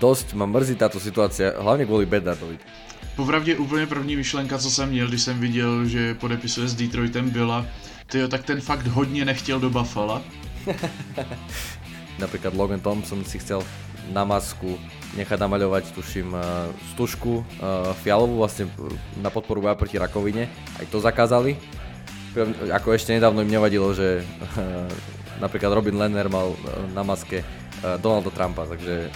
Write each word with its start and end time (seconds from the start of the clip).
dosť 0.00 0.32
ma 0.32 0.48
mrzí 0.48 0.80
táto 0.80 0.96
situácia, 0.96 1.52
hlavne 1.60 1.84
kvôli 1.84 2.08
Bedardovi. 2.08 2.56
Popravdě 3.16 3.56
úplně 3.56 3.86
první 3.86 4.16
myšlenka, 4.16 4.58
co 4.58 4.70
jsem 4.70 4.88
měl, 4.88 5.08
když 5.08 5.22
jsem 5.22 5.40
viděl, 5.40 5.84
že 5.84 6.14
podepisuje 6.14 6.68
s 6.68 6.74
Detroitem, 6.74 7.30
byla, 7.30 7.66
tyjo, 8.06 8.28
tak 8.28 8.44
ten 8.44 8.60
fakt 8.60 8.86
hodně 8.86 9.24
nechtěl 9.24 9.60
do 9.60 9.70
Buffalo. 9.70 10.22
Napríklad 12.18 12.54
Logan 12.54 12.80
Thompson 12.80 13.24
si 13.24 13.38
chcel 13.38 13.64
na 14.12 14.24
masku 14.24 14.76
nechať 15.16 15.40
namaľovať, 15.40 15.96
tuším, 15.96 16.36
e, 16.36 16.40
stužku 16.92 17.40
e, 17.40 17.44
fialovú 18.04 18.44
vlastne 18.44 18.68
na 19.18 19.32
podporu 19.32 19.64
boja 19.64 19.74
proti 19.74 19.96
rakovine. 19.96 20.46
Aj 20.76 20.86
to 20.86 21.00
zakázali. 21.00 21.56
Ako 22.70 22.94
ešte 22.94 23.16
nedávno 23.16 23.42
im 23.42 23.50
nevadilo, 23.50 23.90
že 23.90 24.22
napríklad 25.42 25.74
Robin 25.74 25.98
Lenner 25.98 26.30
mal 26.30 26.54
na 26.94 27.02
maske 27.02 27.42
Donalda 27.82 28.30
Trumpa, 28.30 28.70
takže 28.70 29.10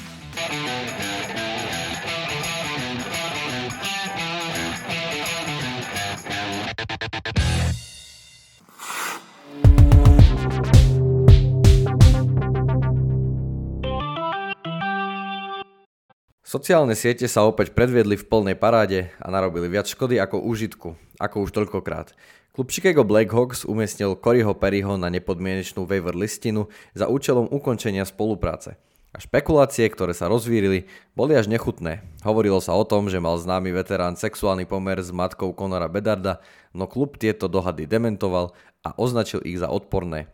Sociálne 16.55 16.95
siete 16.95 17.27
sa 17.27 17.43
opäť 17.51 17.75
predviedli 17.75 18.15
v 18.15 18.31
plnej 18.31 18.55
paráde 18.55 19.11
a 19.19 19.27
narobili 19.27 19.67
viac 19.67 19.91
škody 19.91 20.23
ako 20.23 20.39
užitku, 20.39 20.95
ako 21.19 21.37
už 21.43 21.51
toľkokrát. 21.51 22.15
Klub 22.55 22.71
Chicago 22.71 23.03
Blackhawks 23.03 23.67
umiestnil 23.67 24.15
Coryho 24.15 24.55
Perryho 24.55 24.95
na 24.95 25.11
nepodmienečnú 25.11 25.83
waiver 25.83 26.15
listinu 26.15 26.71
za 26.95 27.11
účelom 27.11 27.51
ukončenia 27.51 28.07
spolupráce. 28.07 28.79
A 29.11 29.19
špekulácie, 29.19 29.83
ktoré 29.91 30.15
sa 30.15 30.31
rozvírili, 30.31 30.87
boli 31.19 31.35
až 31.35 31.51
nechutné. 31.51 32.07
Hovorilo 32.23 32.63
sa 32.63 32.79
o 32.79 32.87
tom, 32.87 33.11
že 33.11 33.19
mal 33.19 33.35
známy 33.35 33.75
veterán 33.75 34.15
sexuálny 34.15 34.63
pomer 34.63 35.03
s 35.03 35.11
matkou 35.11 35.51
Conora 35.59 35.91
Bedarda, 35.91 36.39
no 36.71 36.87
klub 36.87 37.19
tieto 37.19 37.51
dohady 37.51 37.91
dementoval 37.91 38.55
a 38.87 38.95
označil 38.95 39.43
ich 39.43 39.59
za 39.59 39.67
odporné. 39.75 40.31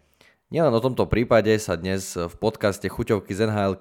Nielen 0.50 0.74
o 0.74 0.82
tomto 0.82 1.06
prípade 1.06 1.54
sa 1.62 1.78
dnes 1.78 2.18
v 2.18 2.34
podcaste 2.34 2.82
Chuťovky 2.90 3.30
z 3.38 3.46
nhl 3.46 3.78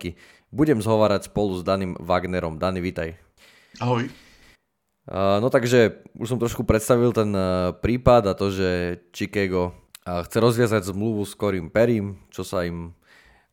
budem 0.50 0.82
zhovárať 0.82 1.30
spolu 1.30 1.58
s 1.58 1.66
Daným 1.66 1.94
Wagnerom. 2.02 2.58
Dani, 2.58 2.82
vítaj. 2.82 3.18
Ahoj. 3.78 4.10
No 5.10 5.50
takže 5.50 6.06
už 6.18 6.28
som 6.30 6.42
trošku 6.42 6.66
predstavil 6.66 7.10
ten 7.14 7.34
prípad 7.82 8.30
a 8.30 8.38
to, 8.38 8.54
že 8.54 9.02
Chicago 9.10 9.74
chce 10.06 10.38
rozviazať 10.38 10.90
zmluvu 10.90 11.26
s 11.26 11.34
Corym 11.34 11.74
Perrym, 11.74 12.22
čo 12.30 12.46
sa 12.46 12.66
im 12.66 12.94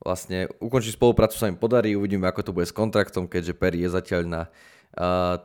vlastne 0.01 0.53
ukončiť 0.61 0.97
spoluprácu 0.97 1.37
sa 1.37 1.49
im 1.49 1.57
podarí, 1.57 1.97
uvidíme 1.97 2.29
ako 2.29 2.41
to 2.45 2.55
bude 2.55 2.69
s 2.69 2.77
kontraktom, 2.77 3.25
keďže 3.27 3.57
Perry 3.57 3.85
je 3.85 3.91
zatiaľ 3.91 4.23
na 4.29 4.43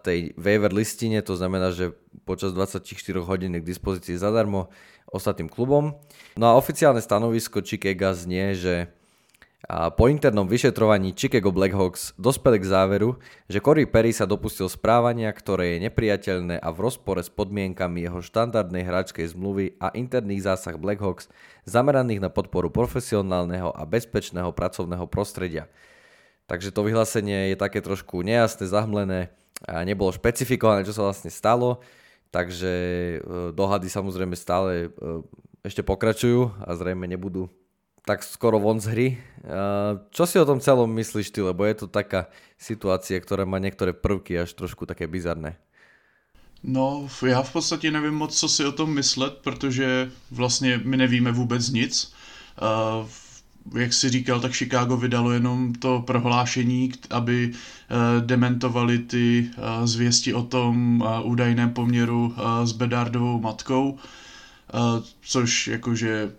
tej 0.04 0.36
waiver 0.40 0.72
listine, 0.72 1.20
to 1.24 1.36
znamená, 1.36 1.76
že 1.76 1.92
počas 2.24 2.56
24 2.56 2.84
hodín 3.24 3.56
k 3.56 3.68
dispozícii 3.68 4.16
zadarmo 4.16 4.72
ostatným 5.12 5.52
klubom. 5.52 6.00
No 6.40 6.46
a 6.52 6.56
oficiálne 6.60 7.04
stanovisko 7.04 7.60
Chicago 7.64 8.16
znie, 8.16 8.56
že 8.56 8.92
po 9.70 10.09
internom 10.09 10.50
vyšetrovaní 10.50 11.14
Chicago 11.14 11.54
Blackhawks 11.54 12.17
dospeli 12.17 12.58
k 12.58 12.66
záveru, 12.66 13.22
že 13.45 13.62
Corey 13.62 13.86
Perry 13.86 14.09
sa 14.09 14.26
dopustil 14.26 14.66
správania, 14.66 15.30
ktoré 15.30 15.78
je 15.78 15.86
nepriateľné 15.86 16.58
a 16.58 16.70
v 16.73 16.81
rozpore 16.81 17.22
s 17.22 17.30
podmienkami 17.30 18.02
jeho 18.02 18.26
štandardnej 18.26 18.82
hráčkej 18.82 19.38
zmluvy 19.38 19.78
a 19.78 19.94
interných 19.94 20.50
zásah 20.50 20.82
Blackhawks 20.82 21.30
zameraných 21.70 22.26
na 22.26 22.34
podporu 22.34 22.73
profesionálneho 22.73 23.70
a 23.70 23.86
bezpečného 23.86 24.50
pracovného 24.50 25.06
prostredia. 25.06 25.70
Takže 26.50 26.73
to 26.73 26.82
vyhlásenie 26.82 27.54
je 27.54 27.58
také 27.62 27.86
trošku 27.86 28.26
nejasné, 28.26 28.66
zahmlené 28.66 29.30
a 29.70 29.86
nebolo 29.86 30.09
špecifikované, 30.09 30.84
čo 30.84 30.98
sa 30.98 31.06
vlastne 31.06 31.30
stalo. 31.30 31.86
Takže 32.34 32.73
e, 32.73 33.17
dohady 33.54 33.88
samozrejme 33.88 34.33
stále 34.33 34.89
e, 34.89 35.22
ešte 35.61 35.86
pokračujú 35.86 36.66
a 36.66 36.73
zrejme 36.73 37.05
nebudú 37.05 37.52
tak 38.06 38.23
skoro 38.23 38.60
von 38.60 38.80
z 38.82 38.86
hry. 38.88 39.08
E, 39.14 39.20
čo 40.10 40.26
si 40.26 40.39
o 40.39 40.45
tom 40.45 40.60
celom 40.60 40.89
myslíš 40.89 41.30
ty, 41.30 41.42
lebo 41.42 41.66
je 41.66 41.86
to 41.86 41.88
taká 41.88 42.30
situácia, 42.58 43.17
ktorá 43.22 43.45
má 43.45 43.62
niektoré 43.62 43.94
prvky 43.94 44.42
až 44.42 44.54
trošku 44.54 44.86
také 44.86 45.06
bizarné. 45.08 45.58
No, 46.64 47.10
já 47.26 47.42
v 47.42 47.54
podstatě 47.54 47.92
nevím 47.92 48.14
moc, 48.14 48.40
co 48.40 48.50
si 48.50 48.66
o 48.66 48.72
tom 48.72 48.94
myslet, 48.94 49.34
protože 49.34 50.11
vlastně 50.32 50.82
my 50.84 50.98
nevíme 50.98 51.32
vůbec 51.32 51.70
nic. 51.70 52.14
Jak 53.76 53.94
si 53.94 54.10
říkal, 54.10 54.40
tak 54.40 54.54
Chicago 54.54 54.98
vydalo 54.98 55.32
jenom 55.32 55.73
to 55.73 56.04
prohlášení, 56.08 56.92
aby 57.10 57.52
eh, 57.52 58.22
dementovali 58.22 59.00
ty 59.00 59.50
eh, 59.50 59.88
zvěsti 59.88 60.34
o 60.34 60.44
tom 60.44 61.04
eh, 61.06 61.23
údajném 61.23 61.73
poměru 61.73 62.36
s 62.64 62.72
Bedardovou 62.72 63.40
matkou, 63.40 63.98
což 65.22 65.67
jakože 65.67 66.32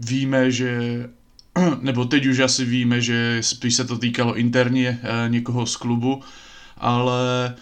víme, 0.00 0.50
že 0.50 1.04
nebo 1.80 2.04
teď 2.04 2.26
už 2.26 2.38
asi 2.38 2.64
víme, 2.64 3.00
že 3.00 3.38
spíš 3.40 3.74
se 3.74 3.84
to 3.84 3.98
týkalo 3.98 4.36
interně 4.36 5.00
někoho 5.28 5.66
z 5.66 5.76
klubu, 5.76 6.22
ale 6.76 7.54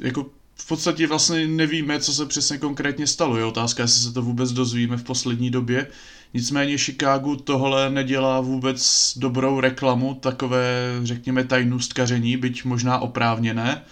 jako 0.00 0.26
v 0.54 0.68
podstatě 0.68 1.06
vlastně 1.06 1.46
nevíme, 1.46 2.00
co 2.00 2.12
se 2.12 2.26
přesně 2.26 2.58
konkrétně 2.58 3.06
stalo. 3.06 3.36
Je 3.36 3.44
otázka, 3.44 3.82
jestli 3.82 4.00
se 4.00 4.12
to 4.12 4.22
vůbec 4.22 4.52
dozvíme 4.52 4.96
v 4.96 5.04
poslední 5.04 5.50
době. 5.50 5.86
Nicméně 6.34 6.78
Chicago 6.78 7.36
tohle 7.36 7.90
nedělá 7.90 8.40
vůbec 8.40 9.12
dobrou 9.16 9.60
reklamu, 9.60 10.14
takové, 10.14 11.00
řekněme, 11.02 11.44
tajnůstkaření, 11.44 12.36
byť 12.36 12.64
možná 12.64 12.98
oprávněné, 12.98 13.84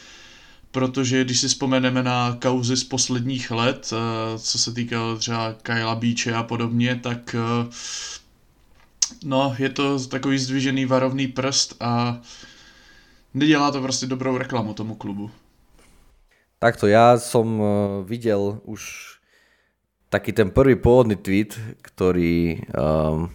protože 0.70 1.25
když 1.25 1.41
si 1.41 1.48
vzpomeneme 1.48 2.03
na 2.03 2.36
kauzy 2.42 2.76
z 2.76 2.84
posledních 2.84 3.50
let, 3.50 3.92
eh, 3.92 4.38
co 4.38 4.58
se 4.58 4.72
týkalo 4.72 5.16
třeba 5.16 5.54
Kyla 5.62 5.94
Beache 5.94 6.34
a 6.34 6.42
podobně, 6.42 7.00
tak 7.03 7.34
eh, 7.34 7.69
no, 9.25 9.54
je 9.58 9.69
to 9.69 10.06
takový 10.06 10.38
zdvižený 10.38 10.84
varovný 10.86 11.26
prst 11.26 11.76
a 11.81 12.20
nedělá 13.34 13.70
to 13.70 13.82
prostě 13.82 14.06
dobrou 14.06 14.38
reklamu 14.38 14.75
tomu 14.75 14.94
klubu. 14.94 15.31
Takto, 16.60 16.84
ja 16.84 17.16
som 17.16 17.56
uh, 17.56 17.69
videl 18.04 18.60
už 18.69 19.16
taký 20.12 20.37
ten 20.37 20.52
prvý 20.52 20.76
pôvodný 20.76 21.16
tweet, 21.16 21.56
ktorý, 21.81 22.60
um, 22.76 23.32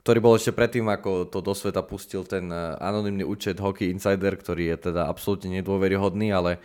ktorý 0.00 0.18
bol 0.18 0.34
ešte 0.36 0.56
predtým, 0.56 0.88
ako 0.88 1.28
to 1.28 1.44
do 1.44 1.52
sveta 1.52 1.84
pustil 1.84 2.24
ten 2.24 2.48
uh, 2.48 2.76
anonymný 2.80 3.28
účet 3.28 3.60
Hockey 3.60 3.92
Insider, 3.92 4.32
ktorý 4.32 4.72
je 4.72 4.92
teda 4.92 5.04
absolútne 5.06 5.52
nedôveryhodný, 5.60 6.32
ale 6.32 6.56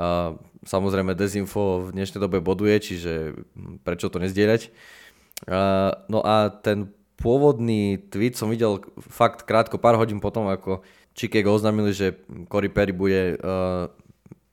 uh, 0.00 0.32
samozrejme 0.64 1.12
dezinfo 1.12 1.88
v 1.88 1.92
dnešnej 1.92 2.20
dobe 2.24 2.40
boduje, 2.40 2.80
čiže 2.80 3.36
prečo 3.84 4.08
to 4.08 4.16
nezdieľať. 4.16 4.72
Uh, 5.44 5.92
no 6.08 6.24
a 6.24 6.48
ten 6.48 6.88
pôvodný 7.20 7.98
tweet 8.08 8.40
som 8.40 8.48
videl 8.48 8.80
fakt 9.04 9.44
krátko, 9.44 9.76
pár 9.76 10.00
hodín 10.00 10.22
potom, 10.22 10.48
ako 10.48 10.80
Chicago 11.12 11.52
oznámili, 11.52 11.90
že 11.90 12.14
Corey 12.46 12.70
Perry 12.70 12.94
bude 12.94 13.36
uh, 13.36 13.90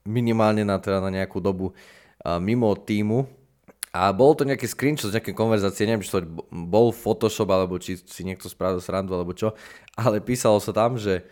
minimálne 0.03 0.66
na, 0.66 0.81
teda 0.81 0.97
na 0.97 1.13
nejakú 1.13 1.38
dobu 1.38 1.72
uh, 1.72 2.41
mimo 2.41 2.74
týmu. 2.74 3.29
A 3.95 4.11
bol 4.11 4.35
to 4.35 4.44
nejaký 4.44 4.67
screenshot 4.67 5.07
z 5.07 5.16
nejaké 5.16 5.31
konverzácie, 5.31 5.88
neviem, 5.88 6.03
či 6.03 6.11
to 6.11 6.28
bol 6.51 6.91
Photoshop, 6.91 7.47
alebo 7.47 7.79
či 7.79 7.95
si 7.95 8.28
niekto 8.28 8.51
spravil 8.51 8.83
srandu, 8.83 9.16
alebo 9.16 9.31
čo, 9.31 9.56
ale 9.95 10.19
písalo 10.19 10.59
sa 10.59 10.75
tam, 10.75 11.00
že, 11.00 11.23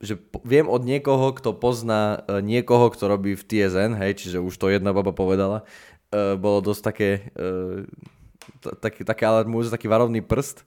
že 0.00 0.16
viem 0.40 0.64
od 0.64 0.80
niekoho, 0.80 1.36
kto 1.36 1.52
pozná 1.52 2.24
uh, 2.24 2.40
niekoho, 2.40 2.88
kto 2.88 3.12
robí 3.12 3.36
v 3.36 3.44
TSN, 3.44 4.00
hej, 4.00 4.16
čiže 4.16 4.40
už 4.40 4.56
to 4.56 4.72
jedna 4.72 4.96
baba 4.96 5.12
povedala, 5.12 5.68
uh, 6.16 6.40
bolo 6.40 6.64
dosť 6.64 6.80
také, 6.88 7.10
uh, 7.36 7.84
taký, 8.80 9.04
také 9.04 9.28
alarmujúce, 9.28 9.68
taký 9.68 9.84
varovný 9.84 10.24
prst. 10.24 10.64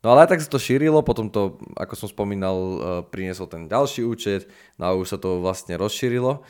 No 0.00 0.16
ale 0.16 0.24
aj 0.24 0.32
tak 0.32 0.40
sa 0.40 0.48
to 0.48 0.62
šírilo, 0.62 1.04
potom 1.04 1.28
to, 1.28 1.60
ako 1.76 1.92
som 1.92 2.08
spomínal, 2.08 2.56
uh, 2.56 2.78
priniesol 3.04 3.52
ten 3.52 3.68
ďalší 3.68 4.00
účet, 4.00 4.48
no 4.80 4.88
a 4.88 4.96
už 4.96 5.12
sa 5.12 5.18
to 5.20 5.44
vlastne 5.44 5.76
rozšírilo, 5.76 6.40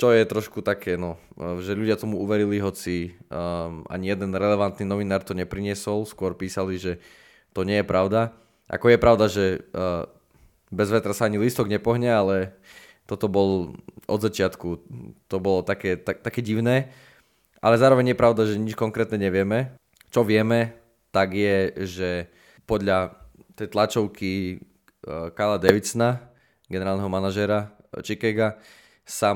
čo 0.00 0.10
je 0.10 0.24
trošku 0.24 0.64
také, 0.64 0.96
no, 0.96 1.20
uh, 1.36 1.60
že 1.62 1.76
ľudia 1.76 2.00
tomu 2.00 2.18
uverili, 2.18 2.58
hoci 2.58 3.14
um, 3.30 3.84
ani 3.86 4.12
jeden 4.12 4.34
relevantný 4.34 4.88
novinár 4.88 5.22
to 5.22 5.36
nepriniesol, 5.36 6.08
skôr 6.08 6.34
písali, 6.34 6.80
že 6.80 6.98
to 7.52 7.62
nie 7.62 7.80
je 7.80 7.86
pravda. 7.86 8.32
Ako 8.72 8.88
je 8.88 8.98
pravda, 8.98 9.26
že 9.28 9.60
uh, 9.76 10.08
bez 10.72 10.88
vetra 10.88 11.12
sa 11.12 11.28
ani 11.28 11.36
listok 11.36 11.68
nepohne, 11.68 12.08
ale 12.08 12.56
toto 13.04 13.28
bol 13.28 13.76
od 14.08 14.20
začiatku, 14.24 14.68
to 15.28 15.36
bolo 15.36 15.60
také, 15.60 16.00
tak, 16.00 16.24
také 16.24 16.40
divné, 16.40 16.88
ale 17.60 17.76
zároveň 17.76 18.16
je 18.16 18.20
pravda, 18.20 18.42
že 18.48 18.58
nič 18.58 18.74
konkrétne 18.74 19.20
nevieme. 19.20 19.76
Čo 20.08 20.24
vieme, 20.24 20.74
tak 21.12 21.36
je, 21.36 21.72
že 21.84 22.10
podľa 22.64 23.14
tej 23.54 23.68
tlačovky 23.68 24.32
uh, 25.04 25.28
Kala 25.36 25.60
Davidsona, 25.60 26.32
generálneho 26.72 27.12
manažera 27.12 27.76
Chicago, 28.00 28.56
sa 29.02 29.34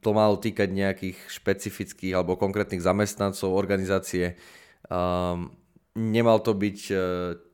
to 0.00 0.10
malo 0.14 0.38
týkať 0.38 0.70
nejakých 0.70 1.18
špecifických 1.26 2.14
alebo 2.14 2.38
konkrétnych 2.38 2.80
zamestnancov 2.80 3.50
organizácie. 3.50 4.38
Um, 4.86 5.58
nemal 5.98 6.38
to 6.38 6.54
byť 6.54 6.78
uh, 6.90 6.98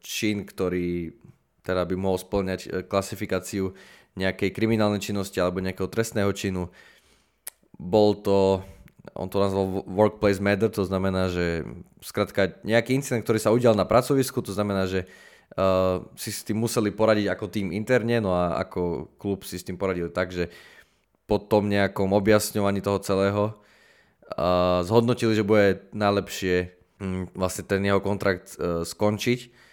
čin, 0.05 0.44
ktorý 0.44 1.17
teda 1.61 1.85
by 1.85 1.94
mohol 1.97 2.19
splňať 2.19 2.61
e, 2.67 2.69
klasifikáciu 2.82 3.76
nejakej 4.19 4.50
kriminálnej 4.50 4.99
činnosti 4.99 5.38
alebo 5.38 5.62
nejakého 5.62 5.87
trestného 5.87 6.32
činu. 6.35 6.73
Bol 7.79 8.19
to, 8.20 8.64
on 9.14 9.29
to 9.31 9.38
nazval 9.38 9.87
workplace 9.87 10.43
matter, 10.43 10.69
to 10.69 10.82
znamená, 10.82 11.31
že 11.31 11.62
skrátka 12.02 12.58
nejaký 12.67 12.97
incident, 12.97 13.23
ktorý 13.23 13.38
sa 13.38 13.55
udial 13.55 13.79
na 13.79 13.87
pracovisku, 13.87 14.43
to 14.43 14.50
znamená, 14.50 14.91
že 14.91 15.06
uh, 15.56 16.05
si 16.19 16.35
s 16.35 16.44
tým 16.44 16.58
museli 16.58 16.91
poradiť 16.93 17.31
ako 17.32 17.47
tým 17.49 17.70
interne, 17.70 18.19
no 18.19 18.35
a 18.35 18.61
ako 18.61 19.14
klub 19.17 19.47
si 19.47 19.56
s 19.56 19.64
tým 19.64 19.79
poradil 19.79 20.11
tak, 20.11 20.35
že 20.35 20.50
po 21.31 21.38
tom 21.38 21.71
nejakom 21.71 22.11
objasňovaní 22.11 22.82
toho 22.82 22.99
celého 22.99 23.43
uh, 24.35 24.82
zhodnotili, 24.82 25.38
že 25.38 25.47
bude 25.47 25.87
najlepšie 25.94 26.75
um, 26.99 27.31
vlastne 27.38 27.62
ten 27.71 27.79
jeho 27.87 28.03
kontrakt 28.03 28.59
uh, 28.59 28.82
skončiť. 28.82 29.71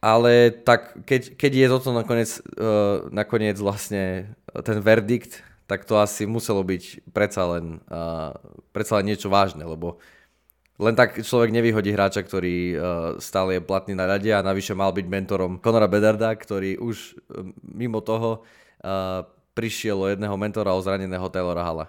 Ale 0.00 0.52
tak 0.52 1.04
keď, 1.04 1.36
keď 1.36 1.52
je 1.52 1.66
toto 1.68 1.92
nakoniec, 1.92 2.30
uh, 2.56 3.04
nakoniec 3.12 3.60
vlastne 3.60 4.32
ten 4.64 4.80
verdikt, 4.80 5.44
tak 5.68 5.84
to 5.84 6.00
asi 6.00 6.24
muselo 6.24 6.64
byť 6.64 7.12
predsa 7.12 7.44
len, 7.56 7.84
uh, 7.92 8.32
predsa 8.72 9.00
len 9.00 9.12
niečo 9.12 9.28
vážne, 9.28 9.64
lebo 9.64 10.00
len 10.76 10.92
tak 10.98 11.22
človek 11.22 11.54
nevyhodí 11.54 11.92
hráča, 11.92 12.24
ktorý 12.24 12.56
uh, 12.56 12.76
stále 13.20 13.60
je 13.60 13.62
platný 13.62 13.92
na 13.92 14.08
rade 14.08 14.28
a 14.32 14.44
navyše 14.44 14.72
mal 14.72 14.92
byť 14.92 15.06
mentorom 15.06 15.60
Conora 15.60 15.88
Bedarda, 15.88 16.32
ktorý 16.32 16.80
už 16.80 16.96
uh, 17.28 17.44
mimo 17.60 18.00
toho 18.00 18.44
uh, 18.84 19.24
prišiel 19.54 20.02
o 20.02 20.06
jedného 20.06 20.36
mentora 20.36 20.74
o 20.74 20.82
zraneného 20.82 21.28
Taylora 21.28 21.64
Hala. 21.64 21.88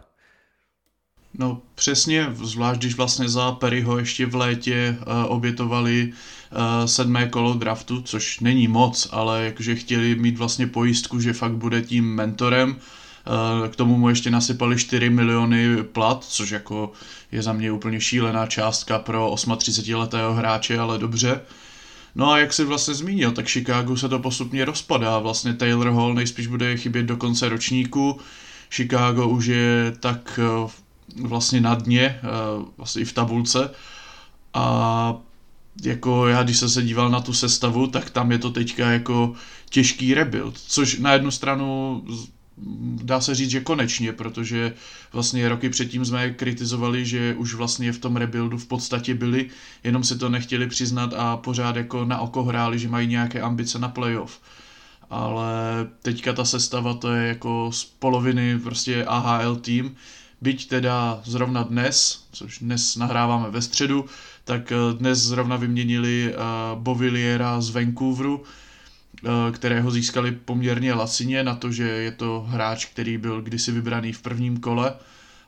No 1.37 1.61
přesně, 1.75 2.27
zvlášť 2.33 2.79
když 2.79 2.95
vlastně 2.95 3.29
za 3.29 3.51
Perryho 3.51 3.97
ještě 3.97 4.25
v 4.25 4.35
létě 4.35 4.97
uh, 4.99 5.31
obětovali 5.31 6.13
uh, 6.13 6.85
sedmé 6.85 7.27
kolo 7.29 7.53
draftu, 7.53 8.01
což 8.01 8.39
není 8.39 8.67
moc, 8.67 9.09
ale 9.11 9.45
jakože 9.45 9.75
chtěli 9.75 10.15
mít 10.15 10.37
vlastně 10.37 10.67
pojistku, 10.67 11.19
že 11.19 11.33
fakt 11.33 11.55
bude 11.55 11.81
tím 11.81 12.15
mentorem. 12.15 12.69
Uh, 12.69 13.67
k 13.67 13.75
tomu 13.75 13.97
mu 13.97 14.09
ještě 14.09 14.31
nasypali 14.31 14.77
4 14.77 15.09
miliony 15.09 15.83
plat, 15.83 16.23
což 16.23 16.49
jako 16.49 16.91
je 17.31 17.41
za 17.41 17.53
mě 17.53 17.71
úplně 17.71 18.01
šílená 18.01 18.45
částka 18.45 18.99
pro 18.99 19.31
38-letého 19.33 20.33
hráče, 20.33 20.79
ale 20.79 20.97
dobře. 20.97 21.41
No 22.15 22.31
a 22.31 22.39
jak 22.39 22.53
si 22.53 22.63
vlastně 22.63 22.93
zmínil, 22.93 23.31
tak 23.31 23.47
Chicago 23.47 23.97
se 23.97 24.09
to 24.09 24.19
postupně 24.19 24.65
rozpadá. 24.65 25.19
Vlastně 25.19 25.53
Taylor 25.53 25.89
Hall 25.89 26.13
nejspíš 26.13 26.47
bude 26.47 26.77
chybět 26.77 27.03
do 27.03 27.17
konce 27.17 27.49
ročníku. 27.49 28.19
Chicago 28.69 29.27
už 29.27 29.45
je 29.45 29.93
tak 29.99 30.39
vlastně 31.21 31.61
na 31.61 31.75
dně, 31.75 32.19
vlastně 32.77 33.01
i 33.01 33.05
v 33.05 33.13
tabulce. 33.13 33.69
A 34.53 35.17
jako 35.83 36.27
já, 36.27 36.43
když 36.43 36.57
jsem 36.57 36.69
se 36.69 36.81
díval 36.81 37.09
na 37.09 37.21
tu 37.21 37.33
sestavu, 37.33 37.87
tak 37.87 38.09
tam 38.09 38.31
je 38.31 38.37
to 38.37 38.51
teďka 38.51 38.91
jako 38.91 39.33
těžký 39.69 40.13
rebuild, 40.13 40.57
což 40.57 40.99
na 40.99 41.13
jednu 41.13 41.31
stranu 41.31 42.03
dá 43.03 43.21
se 43.21 43.35
říct, 43.35 43.49
že 43.49 43.59
konečně, 43.59 44.13
protože 44.13 44.73
vlastně 45.13 45.49
roky 45.49 45.69
předtím 45.69 46.05
jsme 46.05 46.29
kritizovali, 46.29 47.05
že 47.05 47.35
už 47.37 47.53
vlastně 47.53 47.91
v 47.91 47.99
tom 47.99 48.15
rebuildu 48.15 48.57
v 48.57 48.65
podstatě 48.65 49.15
byli, 49.15 49.49
jenom 49.83 50.03
si 50.03 50.17
to 50.17 50.29
nechtěli 50.29 50.67
přiznat 50.67 51.13
a 51.17 51.37
pořád 51.37 51.75
jako 51.75 52.05
na 52.05 52.19
oko 52.19 52.43
hráli, 52.43 52.79
že 52.79 52.89
mají 52.89 53.07
nějaké 53.07 53.41
ambice 53.41 53.79
na 53.79 53.89
playoff. 53.89 54.39
Ale 55.09 55.53
teďka 56.01 56.33
ta 56.33 56.45
sestava 56.45 56.93
to 56.93 57.13
je 57.13 57.27
jako 57.27 57.69
z 57.73 57.83
poloviny 57.85 58.59
prostě 58.59 59.05
AHL 59.05 59.55
tým, 59.55 59.95
byť 60.41 60.69
teda 60.69 61.21
zrovna 61.25 61.63
dnes, 61.63 62.25
což 62.31 62.59
dnes 62.59 62.95
nahráváme 62.95 63.49
ve 63.49 63.61
středu, 63.61 64.05
tak 64.43 64.71
eh, 64.71 64.75
dnes 64.93 65.19
zrovna 65.19 65.55
vyměnili 65.55 66.33
uh, 66.33 66.81
Bovilliera 66.81 67.61
z 67.61 67.69
Vancouveru, 67.69 68.43
kterého 69.51 69.91
získali 69.91 70.31
poměrně 70.31 70.93
lacině 70.93 71.43
na 71.43 71.55
to, 71.55 71.71
že 71.71 71.83
je 71.83 72.11
to 72.11 72.45
hráč, 72.49 72.85
který 72.85 73.17
byl 73.17 73.41
kdysi 73.41 73.71
vybraný 73.71 74.13
v 74.13 74.21
prvním 74.21 74.57
kole, 74.57 74.93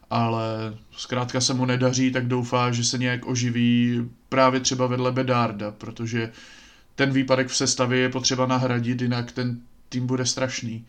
ale 0.09 0.77
zkrátka 0.91 1.41
se 1.41 1.53
mu 1.53 1.65
nedaří, 1.65 2.11
tak 2.11 2.27
doufá, 2.27 2.71
že 2.71 2.83
se 2.83 2.97
nějak 2.97 3.25
oživí 3.25 4.01
právě 4.29 4.59
třeba 4.59 4.87
vedle 4.87 5.11
Bedarda, 5.11 5.71
protože 5.71 6.31
ten 6.95 7.11
výpadek 7.11 7.47
v 7.47 7.55
sestavě 7.55 7.99
je 7.99 8.09
potřeba 8.09 8.45
nahradit, 8.45 9.01
jinak 9.01 9.31
ten 9.31 9.61
tým 9.89 10.07
bude 10.07 10.25
strašný. 10.25 10.85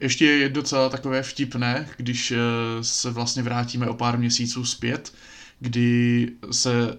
Ještě 0.00 0.24
je 0.24 0.48
docela 0.48 0.88
takové 0.88 1.22
vtipné, 1.22 1.88
když 1.96 2.32
se 2.80 3.10
vlastně 3.10 3.42
vrátíme 3.42 3.88
o 3.88 3.94
pár 3.94 4.18
měsíců 4.18 4.64
zpět, 4.64 5.12
kdy 5.60 6.28
se 6.50 6.98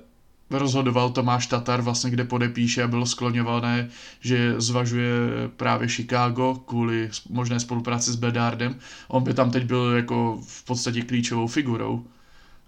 rozhodoval 0.53 1.09
Tomáš 1.09 1.47
Tatar, 1.47 1.81
vlastně 1.81 2.11
kde 2.11 2.23
podepíše 2.23 2.83
a 2.83 2.87
bylo 2.87 3.05
skloňované, 3.05 3.89
že 4.19 4.61
zvažuje 4.61 5.13
právě 5.57 5.87
Chicago 5.87 6.55
kvůli 6.65 7.09
možné 7.29 7.59
spolupráci 7.59 8.11
s 8.11 8.15
Bedardem. 8.15 8.75
On 9.07 9.23
by 9.23 9.33
tam 9.33 9.51
teď 9.51 9.63
byl 9.63 9.91
jako 9.91 10.39
v 10.47 10.63
podstatě 10.63 11.01
klíčovou 11.01 11.47
figurou, 11.47 12.05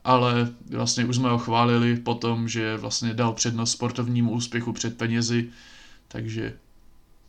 ale 0.04 0.48
vlastně 0.70 1.06
už 1.06 1.16
jsme 1.16 1.30
ho 1.30 1.38
chválili 1.38 1.96
potom, 1.96 2.48
že 2.48 2.78
vlastně 2.78 3.14
dal 3.14 3.34
přednost 3.34 3.72
sportovnímu 3.72 4.32
úspěchu 4.32 4.74
před 4.74 4.98
penězi, 4.98 5.50
takže 6.08 6.54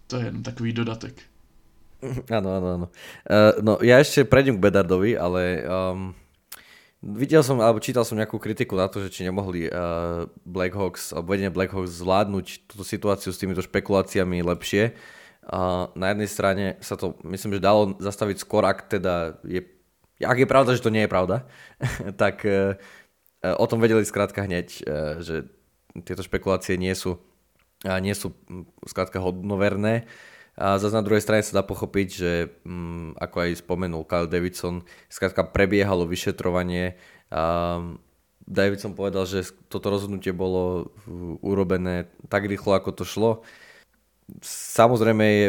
to 0.06 0.16
je 0.16 0.24
jen 0.24 0.42
takový 0.42 0.72
dodatek. 0.72 1.22
Áno, 2.30 2.48
áno, 2.52 2.68
áno. 2.76 2.86
Uh, 3.24 3.52
no 3.64 3.72
ja 3.80 3.98
ešte 4.04 4.28
prejdem 4.28 4.60
k 4.60 4.68
Bedardovi, 4.68 5.16
ale 5.16 5.64
um, 5.64 6.12
Videl 7.04 7.44
som, 7.44 7.60
alebo 7.60 7.76
čítal 7.76 8.08
som 8.08 8.16
nejakú 8.16 8.40
kritiku 8.40 8.72
na 8.72 8.88
to, 8.88 9.04
že 9.04 9.12
či 9.12 9.28
nemohli 9.28 9.68
uh, 9.68 10.24
Blackhawks, 10.48 11.12
alebo 11.12 11.36
vedenie 11.36 11.52
Blackhawks 11.52 12.00
zvládnuť 12.00 12.72
túto 12.72 12.88
situáciu 12.88 13.36
s 13.36 13.40
týmito 13.40 13.60
špekuláciami 13.60 14.40
lepšie. 14.40 14.96
Uh, 15.44 15.92
na 15.92 16.16
jednej 16.16 16.26
strane 16.26 16.64
sa 16.80 16.96
to, 16.96 17.14
myslím, 17.28 17.60
že 17.60 17.66
dalo 17.68 17.94
zastaviť 18.00 18.40
skôr, 18.40 18.64
ak 18.64 18.88
teda 18.88 19.38
je, 19.44 19.62
ak 20.24 20.40
je 20.40 20.48
pravda, 20.48 20.72
že 20.72 20.82
to 20.82 20.90
nie 20.90 21.04
je 21.04 21.12
pravda, 21.12 21.44
tak 22.22 22.42
uh, 22.48 22.80
o 23.44 23.64
tom 23.68 23.78
vedeli 23.78 24.02
skrátka 24.02 24.48
hneď, 24.48 24.66
uh, 24.88 25.20
že 25.20 25.52
tieto 26.00 26.24
špekulácie 26.24 26.80
nie 26.80 26.96
sú, 26.96 27.20
uh, 27.84 28.00
nie 28.00 28.16
sú 28.16 28.32
skrátka 28.88 29.20
hodnoverné. 29.20 30.08
A 30.56 30.80
zase 30.80 30.96
na 30.96 31.04
druhej 31.04 31.20
strane 31.20 31.44
sa 31.44 31.60
dá 31.60 31.64
pochopiť, 31.64 32.08
že 32.08 32.32
um, 32.64 33.12
ako 33.20 33.44
aj 33.44 33.60
spomenul 33.60 34.08
Kyle 34.08 34.24
Davidson, 34.24 34.88
skrátka 35.12 35.44
prebiehalo 35.44 36.08
vyšetrovanie 36.08 36.96
a 37.28 37.76
Davidson 38.46 38.94
povedal, 38.94 39.26
že 39.26 39.42
toto 39.66 39.90
rozhodnutie 39.90 40.30
bolo 40.30 40.94
urobené 41.42 42.06
tak 42.30 42.46
rýchlo, 42.46 42.78
ako 42.78 42.90
to 42.94 43.04
šlo. 43.04 43.30
Samozrejme, 44.46 45.24
je, 45.26 45.48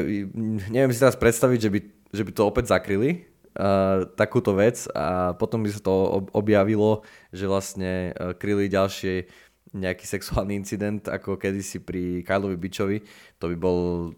neviem 0.68 0.92
si 0.92 1.02
teraz 1.02 1.16
predstaviť, 1.16 1.60
že 1.62 1.70
by, 1.70 1.80
že 2.12 2.24
by 2.26 2.32
to 2.34 2.50
opäť 2.50 2.66
zakryli, 2.74 3.30
uh, 3.54 4.06
takúto 4.18 4.58
vec 4.58 4.90
a 4.98 5.38
potom 5.38 5.62
by 5.62 5.70
sa 5.70 5.82
to 5.82 6.26
objavilo, 6.34 7.06
že 7.30 7.46
vlastne 7.46 8.12
uh, 8.12 8.34
kryli 8.34 8.66
ďalšie 8.66 9.30
nejaký 9.76 10.08
sexuálny 10.08 10.56
incident 10.56 11.04
ako 11.08 11.36
kedysi 11.36 11.84
pri 11.84 12.24
Kylovi 12.24 12.56
Bičovi, 12.56 12.98
to 13.42 13.52
by 13.52 13.58
bol, 13.60 14.12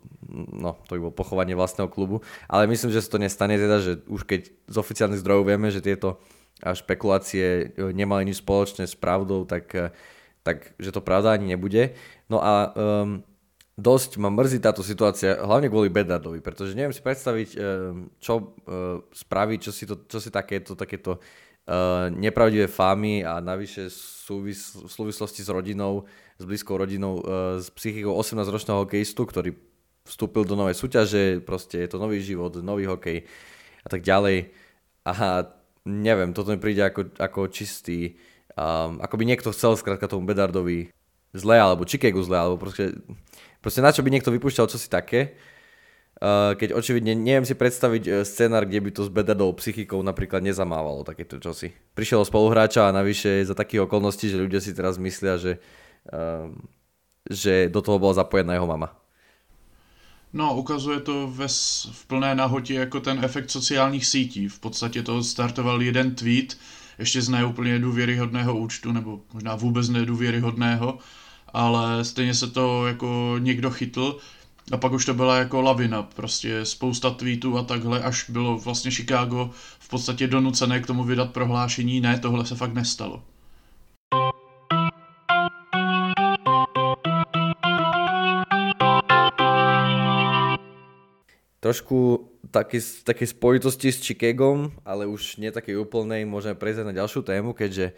no, 0.53 0.77
to 0.85 0.97
by 0.97 1.01
bol 1.09 1.13
pochovanie 1.13 1.57
vlastného 1.57 1.89
klubu. 1.89 2.21
Ale 2.45 2.69
myslím, 2.69 2.93
že 2.93 3.01
sa 3.01 3.17
to 3.17 3.23
nestane 3.23 3.57
teda, 3.57 3.81
že 3.81 3.91
už 4.05 4.29
keď 4.29 4.49
z 4.69 4.75
oficiálnych 4.77 5.21
zdrojov 5.21 5.49
vieme, 5.49 5.73
že 5.73 5.81
tieto 5.81 6.21
špekulácie 6.59 7.71
e, 7.71 7.95
nemali 7.95 8.27
nič 8.27 8.43
spoločné 8.43 8.83
s 8.85 8.95
pravdou, 8.95 9.47
tak, 9.47 9.71
e, 9.71 9.95
tak 10.43 10.75
že 10.75 10.91
to 10.91 10.99
pravda 10.99 11.33
ani 11.33 11.55
nebude. 11.55 11.95
No 12.27 12.43
a 12.43 12.69
um, 12.75 13.23
dosť 13.79 14.19
ma 14.19 14.27
mrzí 14.27 14.59
táto 14.59 14.83
situácia, 14.83 15.39
hlavne 15.39 15.71
kvôli 15.71 15.87
Bedardovi, 15.87 16.43
pretože 16.43 16.75
neviem 16.75 16.91
si 16.91 16.99
predstaviť, 16.99 17.49
um, 17.55 18.11
čo 18.19 18.33
uh, 18.37 19.01
spraví, 19.15 19.57
čo 19.57 19.71
si, 19.71 19.87
to, 19.87 20.03
čo 20.05 20.19
si 20.19 20.29
takéto, 20.29 20.75
takéto 20.75 21.23
nepravdivé 22.09 22.65
fámy 22.65 23.21
a 23.21 23.37
navyše 23.39 23.89
súvis, 23.89 24.73
v 24.73 24.89
súvislosti 24.89 25.45
s 25.45 25.49
rodinou, 25.49 26.09
s 26.41 26.43
blízkou 26.45 26.77
rodinou, 26.77 27.21
uh, 27.21 27.61
s 27.61 27.69
psychikou 27.69 28.17
18-ročného 28.17 28.85
hokejistu, 28.85 29.21
ktorý 29.25 29.53
vstúpil 30.09 30.49
do 30.49 30.57
novej 30.57 30.73
súťaže, 30.73 31.45
proste 31.45 31.85
je 31.85 31.89
to 31.93 32.01
nový 32.01 32.17
život, 32.25 32.57
nový 32.65 32.89
hokej 32.89 33.29
a 33.85 33.87
tak 33.87 34.01
ďalej. 34.01 34.49
A 35.05 35.45
neviem, 35.85 36.33
toto 36.33 36.49
mi 36.49 36.57
príde 36.57 36.81
ako, 36.81 37.13
ako 37.21 37.53
čistý, 37.53 38.17
um, 38.57 38.97
ako 38.97 39.15
by 39.21 39.23
niekto 39.29 39.53
chcel 39.53 39.77
skrátka 39.77 40.09
tomu 40.09 40.25
Bedardovi 40.25 40.89
zle, 41.37 41.57
alebo 41.61 41.85
Chicago 41.85 42.21
zle, 42.25 42.37
alebo 42.41 42.57
proste, 42.57 42.97
proste 43.61 43.85
na 43.85 43.93
čo 43.93 44.01
by 44.01 44.09
niekto 44.09 44.33
vypúšťal 44.33 44.65
čosi 44.65 44.89
také, 44.89 45.37
keď 46.59 46.75
očividne 46.75 47.15
neviem 47.15 47.47
si 47.47 47.55
predstaviť 47.55 48.03
uh, 48.03 48.13
scenár, 48.27 48.67
kde 48.67 48.83
by 48.83 48.91
to 48.91 49.07
s 49.07 49.09
Bedardovou 49.09 49.55
psychikou 49.55 50.03
napríklad 50.03 50.43
nezamávalo 50.43 51.07
takéto 51.07 51.39
čosi. 51.39 51.71
Prišiel 51.95 52.27
spoluhráča 52.27 52.91
a 52.91 52.95
navyše 52.95 53.47
za 53.47 53.55
takých 53.55 53.87
okolností, 53.87 54.27
že 54.27 54.35
ľudia 54.35 54.59
si 54.59 54.75
teraz 54.75 54.99
myslia, 54.99 55.39
že, 55.39 55.63
uh, 56.11 56.51
že 57.31 57.71
do 57.71 57.79
toho 57.79 58.03
bola 58.03 58.19
zapojená 58.19 58.59
jeho 58.59 58.67
mama. 58.67 58.91
No, 60.33 60.55
ukazuje 60.59 60.99
to 60.99 61.27
ve, 61.31 61.47
v 61.91 62.05
plné 62.07 62.35
nahotě 62.35 62.73
jako 62.73 62.99
ten 62.99 63.25
efekt 63.25 63.49
sociálních 63.49 64.05
sítí. 64.05 64.47
V 64.47 64.59
podstatě 64.59 65.03
to 65.03 65.23
startoval 65.23 65.81
jeden 65.81 66.15
tweet, 66.15 66.57
ještě 66.99 67.21
z 67.21 67.29
neúplně 67.29 67.79
důvěryhodného 67.79 68.57
účtu, 68.57 68.91
nebo 68.91 69.21
možná 69.33 69.55
vůbec 69.55 69.89
nedůvěryhodného, 69.89 70.99
ale 71.53 72.05
stejně 72.05 72.33
se 72.33 72.47
to 72.47 72.87
jako 72.87 73.35
někdo 73.39 73.71
chytl 73.71 74.19
A 74.71 74.77
pak 74.77 74.91
už 74.91 75.05
to 75.05 75.13
byla 75.13 75.37
jako 75.37 75.61
lavina, 75.61 76.03
prostě 76.03 76.65
spousta 76.65 77.09
tweetů 77.09 77.57
a 77.57 77.63
takhle, 77.63 78.03
až 78.03 78.29
bylo 78.29 78.57
vlastně 78.57 78.91
Chicago 78.91 79.49
v 79.79 79.89
podstatě 79.89 80.27
donucené 80.27 80.79
k 80.79 80.87
tomu 80.87 81.03
vydat 81.03 81.33
prohlášení, 81.33 82.01
ne, 82.01 82.19
tohle 82.19 82.45
se 82.45 82.55
fakt 82.55 82.73
nestalo. 82.73 83.23
Trošku 91.59 92.29
také, 92.51 92.79
také 93.03 93.27
spojitosti 93.27 93.91
s 93.91 93.99
Chicagom, 93.99 94.71
ale 94.85 95.05
už 95.05 95.37
nie 95.43 95.51
také 95.51 95.75
úplnej, 95.75 96.23
môžeme 96.23 96.55
prejsť 96.55 96.87
na 96.87 96.95
ďalšiu 96.95 97.21
tému, 97.21 97.51
keďže, 97.51 97.93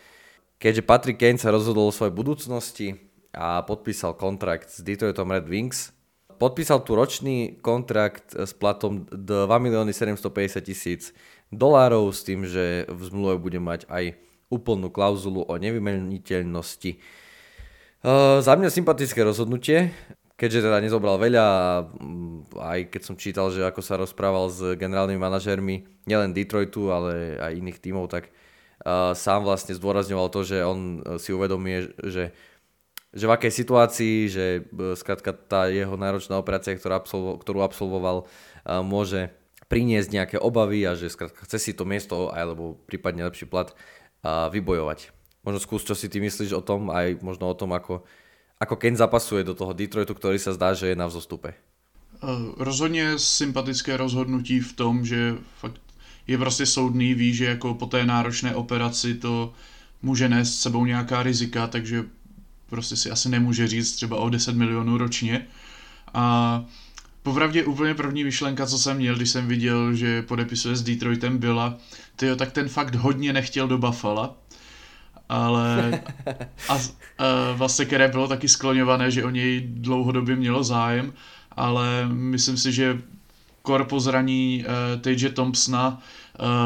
keďže 0.57 0.81
Patrick 0.81 1.19
Kane 1.21 1.37
sa 1.37 1.53
rozhodol 1.53 1.91
o 1.91 1.95
svojej 1.95 2.15
budúcnosti 2.15 2.87
a 3.35 3.61
podpísal 3.61 4.17
kontrakt 4.17 4.71
s 4.71 4.81
Detroitom 4.81 5.29
Red 5.29 5.45
Wings. 5.45 6.00
Podpísal 6.41 6.81
tu 6.81 6.97
ročný 6.97 7.61
kontrakt 7.61 8.33
s 8.33 8.49
platom 8.57 9.05
2 9.13 9.45
milióny 9.45 9.93
750 9.93 10.57
tisíc 10.65 11.13
dolárov 11.53 12.09
s 12.09 12.25
tým, 12.25 12.49
že 12.49 12.89
v 12.89 13.01
zmluve 13.05 13.37
bude 13.37 13.61
mať 13.61 13.85
aj 13.85 14.17
úplnú 14.49 14.89
klauzulu 14.89 15.45
o 15.45 15.53
nevymeniteľnosti. 15.61 16.97
Uh, 18.01 18.41
za 18.41 18.57
mňa 18.57 18.73
sympatické 18.73 19.21
rozhodnutie 19.21 19.93
keďže 20.41 20.65
teda 20.65 20.81
nezobral 20.81 21.21
veľa, 21.21 21.47
aj 22.57 22.89
keď 22.89 23.01
som 23.05 23.13
čítal, 23.13 23.53
že 23.53 23.61
ako 23.61 23.81
sa 23.85 24.01
rozprával 24.01 24.49
s 24.49 24.73
generálnymi 24.73 25.21
manažérmi, 25.21 25.85
nielen 26.09 26.33
Detroitu, 26.33 26.89
ale 26.89 27.37
aj 27.37 27.61
iných 27.61 27.77
tímov, 27.77 28.09
tak 28.09 28.33
uh, 28.81 29.13
sám 29.13 29.45
vlastne 29.45 29.77
zdôrazňoval 29.77 30.33
to, 30.33 30.41
že 30.41 30.65
on 30.65 31.05
si 31.21 31.29
uvedomuje, 31.29 31.93
že, 32.09 32.33
že 33.11 33.27
v 33.27 33.35
akej 33.35 33.51
situácii, 33.51 34.15
že 34.31 34.45
uh, 34.63 34.95
skrátka 34.95 35.35
tá 35.35 35.67
jeho 35.67 35.95
náročná 35.99 36.39
operácia, 36.39 36.75
ktorú, 36.75 36.93
absolvo, 36.95 37.29
ktorú 37.37 37.59
absolvoval, 37.63 38.17
uh, 38.23 38.81
môže 38.81 39.31
priniesť 39.67 40.09
nejaké 40.11 40.37
obavy 40.39 40.83
a 40.83 40.99
že 40.99 41.11
skrátka 41.11 41.47
chce 41.47 41.57
si 41.59 41.71
to 41.71 41.87
miesto 41.87 42.31
alebo 42.31 42.75
prípadne 42.87 43.23
lepší 43.27 43.47
plat 43.47 43.71
uh, 43.71 44.51
vybojovať. 44.51 45.15
Možno 45.41 45.59
skús, 45.63 45.87
čo 45.87 45.95
si 45.95 46.11
ty 46.11 46.21
myslíš 46.21 46.53
o 46.53 46.61
tom, 46.61 46.93
aj 46.93 47.23
možno 47.23 47.49
o 47.49 47.55
tom, 47.57 47.73
ako 47.73 48.03
ako 48.61 48.77
Ken 48.77 48.93
zapasuje 48.93 49.41
do 49.41 49.57
toho 49.57 49.73
Detroitu, 49.73 50.13
ktorý 50.13 50.37
sa 50.37 50.53
zdá, 50.53 50.77
že 50.77 50.93
je 50.93 50.95
na 50.95 51.09
vzostupe? 51.09 51.57
Rozhodně 52.57 53.19
sympatické 53.19 53.97
rozhodnutí 53.97 54.59
v 54.59 54.73
tom, 54.73 55.05
že 55.05 55.35
fakt 55.57 55.81
je 56.27 56.37
prostě 56.37 56.65
soudný, 56.65 57.13
ví, 57.13 57.33
že 57.33 57.45
jako 57.45 57.73
po 57.73 57.85
té 57.85 58.05
náročné 58.05 58.55
operaci 58.55 59.13
to 59.13 59.53
může 60.01 60.29
nést 60.29 60.61
sebou 60.61 60.85
nějaká 60.85 61.23
rizika, 61.23 61.67
takže 61.67 62.03
prostě 62.71 62.95
si 62.95 63.11
asi 63.11 63.29
nemůže 63.29 63.67
říct 63.67 63.95
třeba 63.95 64.17
o 64.17 64.29
10 64.29 64.55
milionů 64.55 64.97
ročně. 64.97 65.47
A 66.13 66.65
Popravdě 67.23 67.63
úplně 67.63 67.93
první 67.93 68.23
myšlenka, 68.23 68.65
co 68.65 68.77
jsem 68.77 68.97
měl, 68.97 69.15
když 69.15 69.29
jsem 69.29 69.47
viděl, 69.47 69.93
že 69.93 70.21
podepisuje 70.21 70.75
s 70.75 70.83
Detroitem, 70.83 71.37
byla, 71.37 71.77
tyjo, 72.15 72.35
tak 72.35 72.51
ten 72.51 72.69
fakt 72.69 72.95
hodně 72.95 73.33
nechtěl 73.33 73.67
do 73.67 73.77
Buffalo, 73.77 74.37
ale 75.29 76.01
a, 76.69 76.73
a 76.73 76.79
vlastně 77.53 77.85
které 77.85 78.07
bylo 78.07 78.27
taky 78.27 78.47
skloňované, 78.47 79.11
že 79.11 79.23
o 79.23 79.29
něj 79.29 79.61
dlouhodobě 79.67 80.35
mělo 80.35 80.63
zájem, 80.63 81.13
ale 81.51 82.07
myslím 82.07 82.57
si, 82.57 82.71
že 82.71 83.01
kor 83.61 83.85
po 83.85 83.99
zraní 83.99 84.65
uh, 84.65 85.01
Tage 85.01 85.29
Thompsona 85.29 86.01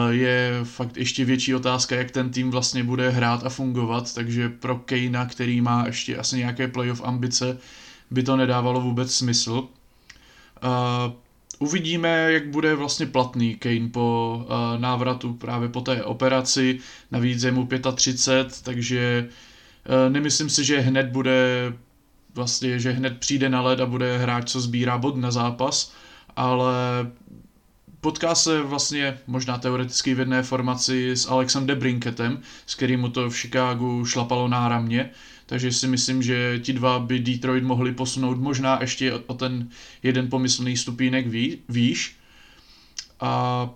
je 0.10 0.60
fakt 0.64 0.98
ještě 0.98 1.26
větší 1.26 1.56
otázka, 1.56 1.96
jak 1.96 2.12
ten 2.12 2.30
tým 2.30 2.52
vlastně 2.52 2.84
bude 2.84 3.10
hrát 3.10 3.46
a 3.46 3.50
fungovat, 3.50 4.14
takže 4.14 4.50
pro 4.50 4.76
Kejna, 4.76 5.26
který 5.26 5.62
má 5.62 5.86
ještě 5.86 6.18
asi 6.18 6.38
nějaké 6.38 6.68
playoff 6.68 7.02
ambice, 7.04 7.58
by 8.12 8.24
to 8.24 8.36
nedávalo 8.36 8.82
vůbec 8.82 9.14
smysl. 9.14 9.68
Uh, 10.64 11.14
Uvidíme, 11.60 12.32
jak 12.32 12.48
bude 12.48 12.76
vlastně 12.76 13.06
platný 13.06 13.56
Kane 13.56 13.90
po 13.90 14.38
uh, 14.46 14.82
návratu 14.82 15.34
právě 15.34 15.70
po 15.70 15.82
té 15.82 16.04
operaci. 16.04 16.80
Navíc 17.12 17.44
je 17.44 17.52
mu 17.52 17.68
35, 17.96 18.62
takže 18.64 19.30
uh, 20.06 20.14
nemyslím 20.14 20.50
si, 20.50 20.66
že 20.66 20.80
hned 20.80 21.06
bude 21.08 21.74
vlastně, 22.34 22.80
že 22.80 22.92
hned 22.92 23.18
přijde 23.20 23.50
na 23.50 23.62
led 23.62 23.80
a 23.80 23.86
bude 23.86 24.18
hráč, 24.18 24.52
co 24.52 24.62
sbírá 24.62 24.98
bod 24.98 25.18
na 25.18 25.32
zápas, 25.32 25.94
ale 26.36 26.74
potká 28.06 28.36
se 28.36 28.62
vlastně 28.62 29.18
možná 29.28 29.58
teoreticky 29.58 30.14
v 30.14 30.20
jedné 30.20 30.44
formaci 30.44 31.12
s 31.12 31.28
Alexem 31.28 31.68
Debrinketem, 31.68 32.42
s 32.66 32.76
kterým 32.76 33.00
mu 33.00 33.10
to 33.10 33.30
v 33.30 33.38
Chicagu 33.38 34.06
šlapalo 34.06 34.48
náramně, 34.48 35.10
takže 35.46 35.72
si 35.72 35.88
myslím, 35.88 36.24
že 36.24 36.60
ti 36.60 36.74
dva 36.74 37.00
by 37.00 37.20
Detroit 37.20 37.64
mohli 37.64 37.92
posunout 37.92 38.38
možná 38.38 38.78
ještě 38.82 39.14
o 39.14 39.34
ten 39.34 39.70
jeden 40.04 40.30
pomyslný 40.30 40.78
stupínek 40.78 41.26
výš. 41.70 42.16
A 43.20 43.70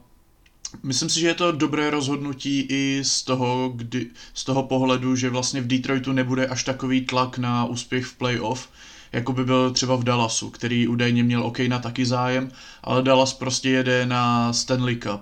myslím 0.84 1.10
si, 1.10 1.20
že 1.20 1.28
je 1.28 1.34
to 1.34 1.52
dobré 1.52 1.90
rozhodnutí 1.90 2.66
i 2.70 3.02
z 3.04 3.24
toho, 3.24 3.74
kdy, 3.76 4.08
z 4.34 4.44
toho 4.44 4.64
pohledu, 4.64 5.16
že 5.16 5.30
vlastně 5.30 5.62
v 5.62 5.68
Detroitu 5.68 6.12
nebude 6.12 6.48
až 6.48 6.64
takový 6.64 7.02
tlak 7.02 7.38
na 7.38 7.66
úspěch 7.66 8.06
v 8.06 8.14
playoff, 8.14 8.70
jako 9.12 9.34
by 9.34 9.46
byl 9.46 9.72
třeba 9.72 9.96
v 9.96 10.04
Dallasu, 10.04 10.50
který 10.50 10.88
údajně 10.88 11.24
měl 11.24 11.44
OK 11.44 11.60
na 11.60 11.80
taky 11.80 12.06
zájem, 12.06 12.52
ale 12.84 13.04
Dallas 13.04 13.34
prostě 13.34 13.70
jede 13.70 14.06
na 14.06 14.54
Stanley 14.54 14.96
Cup 14.96 15.22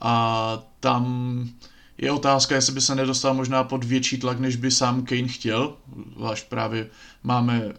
a 0.00 0.62
tam 0.80 1.04
je 1.98 2.12
otázka, 2.12 2.54
jestli 2.54 2.72
by 2.72 2.80
se 2.80 2.94
nedostal 2.94 3.34
možná 3.34 3.64
pod 3.64 3.84
větší 3.84 4.18
tlak, 4.18 4.40
než 4.40 4.56
by 4.56 4.70
sám 4.70 5.04
Kane 5.04 5.28
chtěl, 5.28 5.76
zvlášť 6.16 6.48
právě 6.48 6.88
máme, 7.22 7.72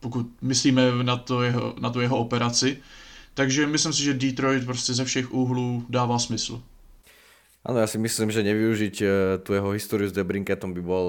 pokud 0.00 0.26
myslíme 0.42 0.82
na, 1.02 1.16
to 1.16 1.42
jeho, 1.42 1.74
na 1.80 1.90
tu 1.90 2.00
jeho 2.00 2.18
operaci. 2.18 2.78
Takže 3.34 3.66
myslím 3.66 3.92
si, 3.92 4.02
že 4.02 4.14
Detroit 4.14 4.64
prostě 4.64 4.94
ze 4.94 5.04
všech 5.04 5.32
úhlů 5.32 5.86
dává 5.88 6.18
smysl. 6.18 6.62
Áno, 7.66 7.84
ja 7.84 7.90
si 7.90 8.00
myslím, 8.00 8.32
že 8.32 8.46
nevyužiť 8.46 8.96
uh, 9.02 9.10
tú 9.44 9.52
jeho 9.52 9.76
históriu 9.76 10.08
s 10.08 10.16
Debrinketom 10.16 10.72
by 10.72 10.80
bol 10.80 11.06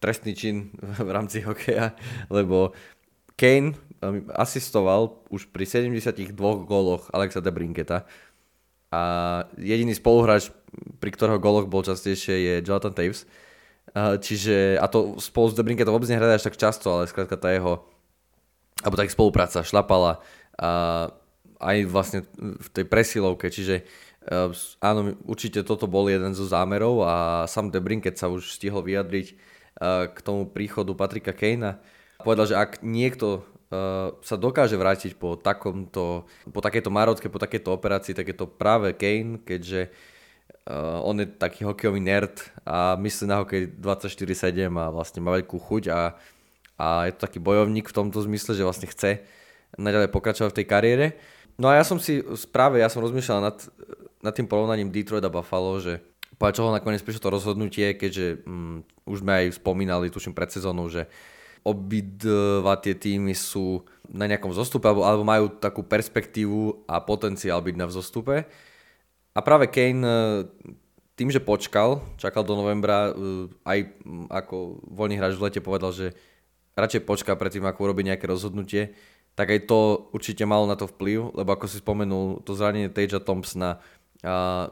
trestný 0.00 0.32
čin 0.34 0.72
v 1.06 1.10
rámci 1.12 1.44
hokeja, 1.44 1.92
lebo 2.32 2.72
Kane 3.36 3.76
um, 4.00 4.24
asistoval 4.32 5.22
už 5.28 5.52
pri 5.52 5.68
72 5.68 6.34
góloch 6.64 7.12
Alexa 7.12 7.44
Debrinketa 7.44 8.08
a 8.90 9.02
jediný 9.54 9.94
spoluhráč, 9.94 10.50
pri 10.98 11.14
ktorého 11.14 11.38
goloch 11.38 11.70
bol 11.70 11.86
častejšie, 11.86 12.34
je 12.34 12.54
Jonathan 12.66 12.90
Taves. 12.90 13.22
Čiže, 13.94 14.78
a 14.78 14.86
to 14.86 15.18
spolu 15.18 15.50
s 15.50 15.54
Debrinke 15.54 15.82
to 15.82 15.94
vôbec 15.94 16.10
nehrá 16.10 16.30
až 16.30 16.46
tak 16.46 16.58
často, 16.58 16.94
ale 16.94 17.10
skrátka 17.10 17.38
tá 17.38 17.50
jeho, 17.50 17.86
alebo 18.82 18.94
tá 18.98 19.06
spolupráca 19.06 19.66
šlapala 19.66 20.22
a 20.58 20.70
aj 21.58 21.76
vlastne 21.90 22.20
v 22.38 22.68
tej 22.70 22.84
presilovke, 22.86 23.50
čiže 23.50 23.82
áno, 24.78 25.16
určite 25.26 25.66
toto 25.66 25.90
bol 25.90 26.06
jeden 26.06 26.34
zo 26.38 26.46
zámerov 26.46 27.02
a 27.02 27.14
sam 27.50 27.70
Debrinket 27.70 28.14
sa 28.14 28.30
už 28.30 28.54
stihol 28.54 28.86
vyjadriť 28.86 29.34
k 29.80 30.18
tomu 30.20 30.44
príchodu 30.44 30.92
Patrika 30.92 31.32
Kejna. 31.32 31.80
Povedal, 32.20 32.52
že 32.52 32.56
ak 32.60 32.84
niekto 32.84 33.48
sa 34.20 34.36
dokáže 34.36 34.74
vrátiť 34.74 35.14
po 35.14 35.38
takomto, 35.38 36.26
po 36.50 36.60
takéto 36.60 36.90
márodke, 36.90 37.30
po 37.30 37.38
takéto 37.38 37.70
operácii, 37.70 38.12
tak 38.12 38.28
je 38.28 38.36
to 38.36 38.50
práve 38.50 38.92
Kane, 38.98 39.40
keďže 39.46 39.94
on 41.06 41.22
je 41.22 41.26
taký 41.26 41.64
hokejový 41.64 42.02
nerd 42.02 42.42
a 42.66 42.98
myslí 42.98 43.24
na 43.30 43.42
hokej 43.42 43.70
24-7 43.78 44.68
a 44.74 44.92
vlastne 44.92 45.22
má 45.22 45.32
veľkú 45.38 45.56
chuť 45.56 45.84
a, 45.90 46.18
a 46.76 46.86
je 47.08 47.12
to 47.16 47.24
taký 47.26 47.38
bojovník 47.38 47.88
v 47.88 47.96
tomto 47.96 48.18
zmysle, 48.22 48.58
že 48.58 48.66
vlastne 48.66 48.90
chce 48.90 49.22
naďalej 49.78 50.10
pokračovať 50.10 50.50
v 50.50 50.58
tej 50.60 50.66
kariére. 50.66 51.06
No 51.56 51.70
a 51.70 51.78
ja 51.78 51.84
som 51.86 52.02
si 52.02 52.22
správe, 52.34 52.82
ja 52.82 52.90
som 52.90 53.02
rozmýšľal 53.02 53.38
nad, 53.38 53.56
nad 54.20 54.34
tým 54.34 54.50
porovnaním 54.50 54.90
Detroit 54.90 55.24
a 55.24 55.32
Buffalo, 55.32 55.78
že 55.78 56.02
po 56.40 56.48
čoho 56.48 56.72
nakoniec 56.72 57.04
prišlo 57.04 57.20
to 57.20 57.36
rozhodnutie, 57.36 57.92
keďže 58.00 58.48
um, 58.48 58.80
už 59.04 59.20
sme 59.20 59.44
aj 59.44 59.60
spomínali, 59.60 60.08
tuším 60.08 60.32
pred 60.32 60.48
sezónou, 60.48 60.88
že 60.88 61.04
obidva 61.60 62.80
tie 62.80 62.96
týmy 62.96 63.36
sú 63.36 63.84
na 64.08 64.24
nejakom 64.24 64.48
zostupe 64.56 64.88
alebo, 64.88 65.04
alebo 65.04 65.20
majú 65.28 65.52
takú 65.52 65.84
perspektívu 65.84 66.88
a 66.88 67.04
potenciál 67.04 67.60
byť 67.60 67.76
na 67.76 67.84
vzostupe. 67.84 68.48
A 69.36 69.40
práve 69.44 69.68
Kane 69.68 70.00
e, 70.00 70.10
tým, 71.20 71.28
že 71.28 71.44
počkal, 71.44 72.00
čakal 72.16 72.48
do 72.48 72.56
novembra, 72.56 73.12
e, 73.12 73.52
aj 73.68 73.78
ako 74.32 74.80
voľný 74.88 75.20
hráč 75.20 75.36
v 75.36 75.44
lete 75.44 75.60
povedal, 75.60 75.92
že 75.92 76.16
radšej 76.72 77.04
počká 77.04 77.36
predtým, 77.36 77.68
ako 77.68 77.92
urobí 77.92 78.00
nejaké 78.00 78.24
rozhodnutie, 78.24 78.96
tak 79.36 79.52
aj 79.52 79.68
to 79.68 80.08
určite 80.16 80.48
malo 80.48 80.64
na 80.64 80.80
to 80.80 80.88
vplyv, 80.88 81.36
lebo 81.36 81.52
ako 81.52 81.68
si 81.68 81.84
spomenul, 81.84 82.40
to 82.48 82.56
zranenie 82.56 82.88
Tejja 82.88 83.20
Thompsona, 83.20 83.84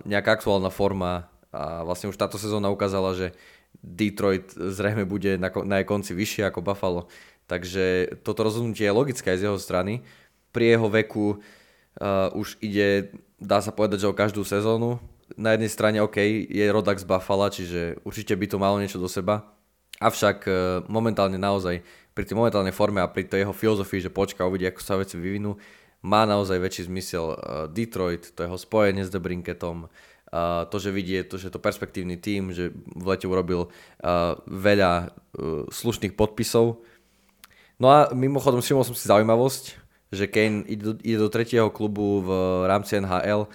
nejaká 0.04 0.40
aktuálna 0.40 0.72
forma 0.72 1.28
a 1.48 1.80
vlastne 1.84 2.12
už 2.12 2.20
táto 2.20 2.36
sezóna 2.36 2.68
ukázala, 2.68 3.16
že 3.16 3.32
Detroit 3.80 4.52
zrejme 4.52 5.08
bude 5.08 5.40
na, 5.40 5.48
na 5.64 5.80
jej 5.80 5.86
konci 5.88 6.12
vyššie 6.12 6.48
ako 6.48 6.64
Buffalo. 6.64 7.08
Takže 7.48 8.16
toto 8.20 8.44
rozhodnutie 8.44 8.84
je 8.84 8.92
logické 8.92 9.32
aj 9.32 9.38
z 9.40 9.44
jeho 9.48 9.58
strany. 9.60 10.04
Pri 10.52 10.76
jeho 10.76 10.88
veku 10.92 11.40
uh, 11.40 12.28
už 12.36 12.60
ide, 12.60 13.16
dá 13.40 13.64
sa 13.64 13.72
povedať, 13.72 14.04
že 14.04 14.10
o 14.12 14.16
každú 14.16 14.44
sezónu. 14.44 15.00
Na 15.36 15.56
jednej 15.56 15.72
strane 15.72 15.98
OK, 16.04 16.20
je 16.48 16.64
rodak 16.68 17.00
z 17.00 17.08
Buffalo, 17.08 17.48
čiže 17.48 18.00
určite 18.04 18.36
by 18.36 18.46
to 18.48 18.60
malo 18.60 18.76
niečo 18.76 19.00
do 19.00 19.08
seba. 19.08 19.48
Avšak 20.04 20.38
uh, 20.44 20.54
momentálne 20.92 21.40
naozaj 21.40 21.80
pri 22.12 22.24
tej 22.28 22.36
momentálnej 22.36 22.76
forme 22.76 23.00
a 23.00 23.08
pri 23.08 23.24
tej 23.24 23.48
jeho 23.48 23.54
filozofii, 23.56 24.04
že 24.04 24.12
počka, 24.12 24.44
uvidí, 24.44 24.68
ako 24.68 24.80
sa 24.84 25.00
veci 25.00 25.16
vyvinú, 25.16 25.56
má 26.02 26.26
naozaj 26.26 26.58
väčší 26.58 26.82
zmysel 26.90 27.34
Detroit, 27.70 28.34
to 28.34 28.42
jeho 28.42 28.58
spojenie 28.58 29.06
s 29.06 29.10
Debrinketom, 29.10 29.86
Uh, 29.86 30.07
to, 30.68 30.76
že 30.76 30.90
vidie, 30.92 31.24
to, 31.24 31.40
že 31.40 31.48
to 31.48 31.60
perspektívny 31.60 32.20
tým, 32.20 32.52
že 32.52 32.68
v 32.72 33.04
lete 33.08 33.24
urobil 33.24 33.72
veľa 34.44 34.92
uh, 35.08 35.64
slušných 35.72 36.12
podpisov. 36.12 36.84
No 37.80 37.86
a 37.88 38.10
mimochodom 38.12 38.60
všimol 38.60 38.84
som 38.84 38.92
si 38.92 39.08
zaujímavosť, 39.08 39.64
že 40.12 40.28
Kane 40.28 40.66
ide 40.66 40.82
do, 40.82 40.92
ide 41.00 41.18
do 41.20 41.32
tretieho 41.32 41.72
klubu 41.72 42.24
v 42.24 42.30
rámci 42.68 42.98
NHL 43.00 43.48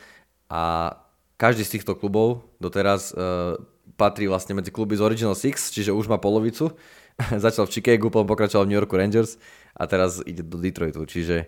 a 0.50 0.96
každý 1.38 1.66
z 1.66 1.78
týchto 1.80 1.98
klubov 1.98 2.46
doteraz 2.58 3.12
uh, 3.14 3.58
patrí 4.00 4.26
vlastne 4.26 4.58
medzi 4.58 4.74
kluby 4.74 4.98
z 4.98 5.06
Original 5.06 5.38
Six, 5.38 5.70
čiže 5.70 5.94
už 5.94 6.10
má 6.10 6.18
polovicu. 6.18 6.74
Začal 7.46 7.70
v 7.70 7.74
Chicago, 7.74 8.10
potom 8.10 8.30
pokračoval 8.30 8.66
v 8.66 8.70
New 8.74 8.80
Yorku 8.80 8.98
Rangers 8.98 9.38
a 9.78 9.86
teraz 9.86 10.22
ide 10.26 10.42
do 10.42 10.58
Detroitu, 10.58 11.06
čiže 11.06 11.46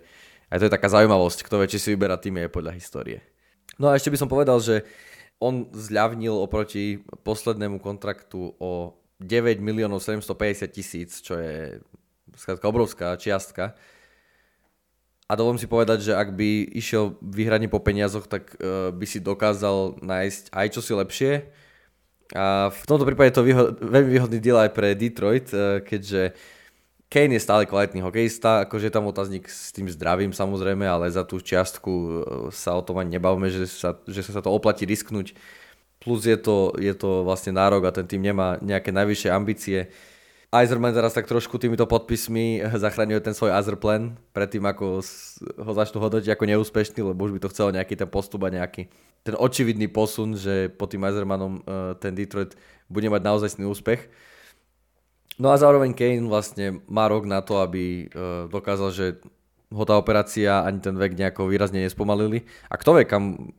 aj 0.54 0.62
to 0.62 0.66
je 0.70 0.76
taká 0.78 0.88
zaujímavosť, 0.94 1.50
kto 1.50 1.58
vie, 1.58 1.72
či 1.72 1.82
si 1.82 1.90
vyberá 1.94 2.22
tým 2.22 2.38
je 2.38 2.54
podľa 2.54 2.78
histórie. 2.78 3.35
No 3.76 3.92
a 3.92 3.96
ešte 4.00 4.12
by 4.12 4.18
som 4.20 4.32
povedal, 4.32 4.60
že 4.64 4.88
on 5.40 5.68
zľavnil 5.76 6.32
oproti 6.32 7.04
poslednému 7.24 7.84
kontraktu 7.84 8.56
o 8.56 8.96
9 9.20 9.60
miliónov 9.60 10.04
750 10.04 10.68
tisíc, 10.72 11.20
čo 11.20 11.36
je 11.40 11.80
skrátka 12.36 12.68
obrovská 12.68 13.16
čiastka. 13.16 13.76
A 15.26 15.34
dovolím 15.34 15.58
si 15.58 15.66
povedať, 15.66 16.06
že 16.06 16.14
ak 16.14 16.38
by 16.38 16.78
išiel 16.78 17.18
vyhranie 17.18 17.66
po 17.66 17.82
peniazoch, 17.82 18.30
tak 18.30 18.54
uh, 18.62 18.94
by 18.94 19.06
si 19.10 19.18
dokázal 19.18 19.98
nájsť 20.04 20.54
aj 20.54 20.68
čosi 20.70 20.94
lepšie. 20.94 21.32
A 22.38 22.70
v 22.70 22.84
tomto 22.86 23.06
prípade 23.10 23.34
to 23.34 23.42
výhod, 23.42 23.82
veľmi 23.82 24.10
výhodný 24.14 24.38
deal 24.38 24.62
aj 24.62 24.72
pre 24.78 24.94
Detroit, 24.94 25.50
uh, 25.50 25.82
keďže 25.82 26.38
Kane 27.06 27.38
je 27.38 27.46
stále 27.46 27.70
kvalitný 27.70 28.02
hokejista, 28.02 28.66
akože 28.66 28.90
je 28.90 28.94
tam 28.94 29.06
otáznik 29.06 29.46
s 29.46 29.70
tým 29.70 29.86
zdravím 29.88 30.34
samozrejme, 30.34 30.84
ale 30.90 31.14
za 31.14 31.22
tú 31.22 31.38
čiastku 31.38 31.92
e, 31.94 32.10
sa 32.50 32.74
o 32.74 32.82
tom 32.82 32.98
ani 32.98 33.22
nebavme, 33.22 33.46
že 33.54 33.70
sa, 33.70 33.94
že 34.10 34.26
sa 34.26 34.42
to 34.42 34.50
oplatí 34.50 34.90
risknúť. 34.90 35.38
Plus 36.02 36.26
je 36.26 36.36
to, 36.36 36.74
je 36.76 36.92
to 36.98 37.22
vlastne 37.24 37.56
nárok 37.56 37.88
a 37.88 37.96
ten 37.96 38.10
tým 38.10 38.26
nemá 38.26 38.58
nejaké 38.60 38.90
najvyššie 38.90 39.30
ambície. 39.32 39.94
Eiserman 40.50 40.96
teraz 40.96 41.14
tak 41.14 41.30
trošku 41.30 41.62
týmito 41.62 41.86
podpismi 41.86 42.66
zachraňuje 42.84 43.22
ten 43.22 43.38
svoj 43.38 43.54
Azer 43.54 43.78
plan 43.78 44.18
predtým, 44.34 44.66
ako 44.66 45.06
ho 45.62 45.72
začnú 45.78 46.02
hodnotiť 46.02 46.34
ako 46.34 46.44
neúspešný, 46.50 47.00
lebo 47.06 47.22
už 47.30 47.38
by 47.38 47.40
to 47.46 47.52
chcelo 47.54 47.70
nejaký 47.70 48.02
ten 48.02 48.10
postup 48.10 48.50
a 48.50 48.54
nejaký 48.54 48.90
ten 49.22 49.38
očividný 49.38 49.90
posun, 49.90 50.34
že 50.34 50.74
pod 50.74 50.90
tým 50.90 51.06
Eisermanom 51.06 51.62
e, 51.62 51.98
ten 52.02 52.18
Detroit 52.18 52.58
bude 52.90 53.10
mať 53.14 53.22
naozaj 53.22 53.62
úspech. 53.62 54.10
No 55.36 55.52
a 55.52 55.60
zároveň 55.60 55.92
Kane 55.92 56.32
vlastne 56.32 56.80
má 56.88 57.12
rok 57.12 57.28
na 57.28 57.44
to, 57.44 57.60
aby 57.60 58.08
uh, 58.08 58.48
dokázal, 58.48 58.90
že 58.96 59.06
ho 59.68 59.84
tá 59.84 60.00
operácia 60.00 60.64
ani 60.64 60.80
ten 60.80 60.96
vek 60.96 61.20
nejako 61.20 61.52
výrazne 61.52 61.84
nespomalili. 61.84 62.48
A 62.72 62.80
kto 62.80 62.96
vie, 62.96 63.04
kam, 63.04 63.52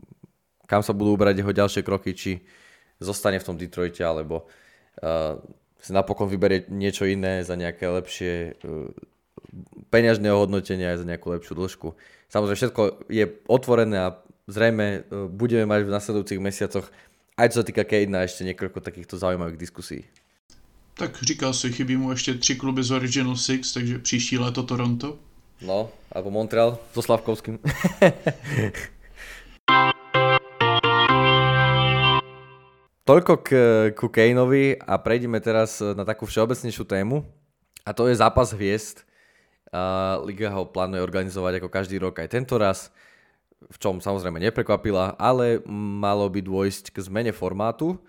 kam 0.64 0.80
sa 0.80 0.96
budú 0.96 1.12
ubrať 1.20 1.44
jeho 1.44 1.52
ďalšie 1.52 1.84
kroky, 1.84 2.16
či 2.16 2.40
zostane 2.96 3.36
v 3.36 3.44
tom 3.44 3.60
Detroite, 3.60 4.00
alebo 4.00 4.48
uh, 5.04 5.36
si 5.76 5.92
napokon 5.92 6.32
vyberie 6.32 6.64
niečo 6.72 7.04
iné 7.04 7.44
za 7.44 7.52
nejaké 7.60 7.84
lepšie 7.84 8.56
uh, 8.56 8.88
peňažné 9.92 10.32
ohodnotenie 10.32 10.88
aj 10.96 11.04
za 11.04 11.06
nejakú 11.06 11.28
lepšiu 11.28 11.52
dĺžku. 11.52 11.88
Samozrejme, 12.32 12.56
všetko 12.56 12.82
je 13.12 13.24
otvorené 13.52 13.96
a 14.00 14.16
zrejme 14.48 15.04
uh, 15.12 15.28
budeme 15.28 15.68
mať 15.68 15.84
v 15.84 15.92
nasledujúcich 15.92 16.40
mesiacoch 16.40 16.88
aj 17.36 17.52
čo 17.52 17.60
sa 17.60 17.68
týka 17.68 17.84
Kane 17.84 18.24
ešte 18.24 18.48
niekoľko 18.48 18.80
takýchto 18.80 19.20
zaujímavých 19.20 19.60
diskusí. 19.60 20.08
Tak 20.98 21.22
říkal 21.22 21.52
si, 21.52 21.72
chybí 21.72 21.96
mu 21.96 22.10
ještě 22.10 22.34
tři 22.34 22.54
kluby 22.56 22.82
z 22.82 22.90
Original 22.90 23.36
Six, 23.36 23.72
takže 23.72 23.98
příští 23.98 24.38
léto 24.38 24.62
Toronto. 24.62 25.18
No, 25.62 25.88
alebo 26.12 26.30
Montreal 26.30 26.78
so 26.96 27.04
Slavkovským. 27.04 27.60
Toľko 33.04 33.36
k, 33.44 33.48
ku 33.92 34.08
Kaneovi 34.08 34.80
a 34.80 34.96
prejdeme 34.96 35.36
teraz 35.44 35.84
na 35.84 36.08
takú 36.08 36.24
všeobecnejšiu 36.24 36.88
tému 36.88 37.28
a 37.84 37.92
to 37.92 38.08
je 38.08 38.16
zápas 38.16 38.56
hviezd. 38.56 39.04
Liga 40.24 40.48
ho 40.48 40.64
plánuje 40.64 41.04
organizovať 41.04 41.60
ako 41.60 41.68
každý 41.68 42.00
rok 42.00 42.24
aj 42.24 42.32
tento 42.32 42.56
raz, 42.56 42.88
v 43.68 43.76
čom 43.76 44.00
samozrejme 44.00 44.40
neprekvapila, 44.40 45.12
ale 45.20 45.60
malo 45.68 46.24
by 46.32 46.40
dôjsť 46.40 46.96
k 46.96 47.04
zmene 47.04 47.36
formátu 47.36 48.00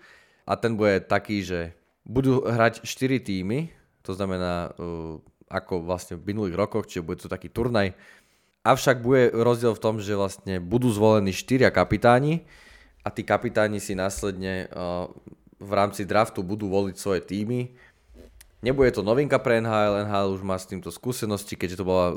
a 0.48 0.56
ten 0.56 0.72
bude 0.72 1.04
taký, 1.04 1.44
že 1.44 1.76
budú 2.08 2.40
hrať 2.42 2.82
4 2.88 3.20
týmy, 3.20 3.68
to 4.00 4.16
znamená 4.16 4.72
uh, 4.72 5.20
ako 5.52 5.84
vlastne 5.84 6.16
v 6.16 6.32
minulých 6.32 6.56
rokoch, 6.56 6.88
čiže 6.88 7.04
bude 7.04 7.20
to 7.20 7.28
taký 7.28 7.52
turnaj. 7.52 7.92
Avšak 8.64 9.04
bude 9.04 9.32
rozdiel 9.32 9.76
v 9.76 9.82
tom, 9.84 10.00
že 10.00 10.16
vlastne 10.16 10.58
budú 10.58 10.88
zvolení 10.88 11.30
4 11.36 11.68
kapitáni 11.68 12.48
a 13.04 13.12
tí 13.12 13.22
kapitáni 13.22 13.78
si 13.78 13.92
následne 13.92 14.72
uh, 14.72 15.12
v 15.60 15.72
rámci 15.76 16.08
draftu 16.08 16.40
budú 16.40 16.72
voliť 16.72 16.96
svoje 16.96 17.20
týmy. 17.20 17.76
Nebude 18.58 18.90
to 18.90 19.06
novinka 19.06 19.38
pre 19.38 19.62
NHL, 19.62 20.02
NHL 20.02 20.34
už 20.34 20.42
má 20.42 20.58
s 20.58 20.66
týmto 20.66 20.90
skúsenosti, 20.90 21.54
keďže 21.54 21.78
to 21.78 21.86
bola 21.86 22.10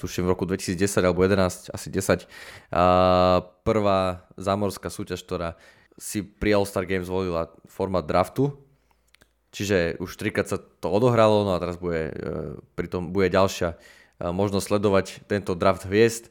tuším 0.00 0.24
v 0.24 0.32
roku 0.32 0.48
2010 0.48 0.80
alebo 1.04 1.20
11, 1.20 1.68
asi 1.68 1.88
10, 1.92 2.24
uh, 2.24 3.44
prvá 3.68 4.24
zámorská 4.40 4.88
súťaž, 4.88 5.20
ktorá 5.28 5.60
si 6.00 6.24
pri 6.24 6.56
All-Star 6.56 6.88
Games 6.88 7.10
zvolila 7.10 7.52
formát 7.68 8.06
draftu, 8.06 8.56
Čiže 9.48 9.96
už 9.96 10.20
trikrát 10.20 10.48
sa 10.48 10.60
to 10.60 10.92
odohralo, 10.92 11.44
no 11.44 11.56
a 11.56 11.62
teraz 11.62 11.80
bude, 11.80 12.12
e, 12.12 12.14
pritom 12.76 13.16
bude 13.16 13.32
ďalšia 13.32 13.74
e, 13.74 13.76
možnosť 14.28 14.66
sledovať 14.68 15.06
tento 15.24 15.56
draft 15.56 15.88
hviezd. 15.88 16.28
E, 16.28 16.30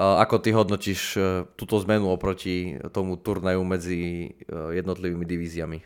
ako 0.00 0.40
ty 0.40 0.56
hodnotíš 0.56 1.20
túto 1.60 1.76
zmenu 1.84 2.08
oproti 2.08 2.80
tomu 2.88 3.20
turnaju 3.20 3.60
medzi 3.64 4.32
jednotlivými 4.48 5.24
divíziami? 5.28 5.78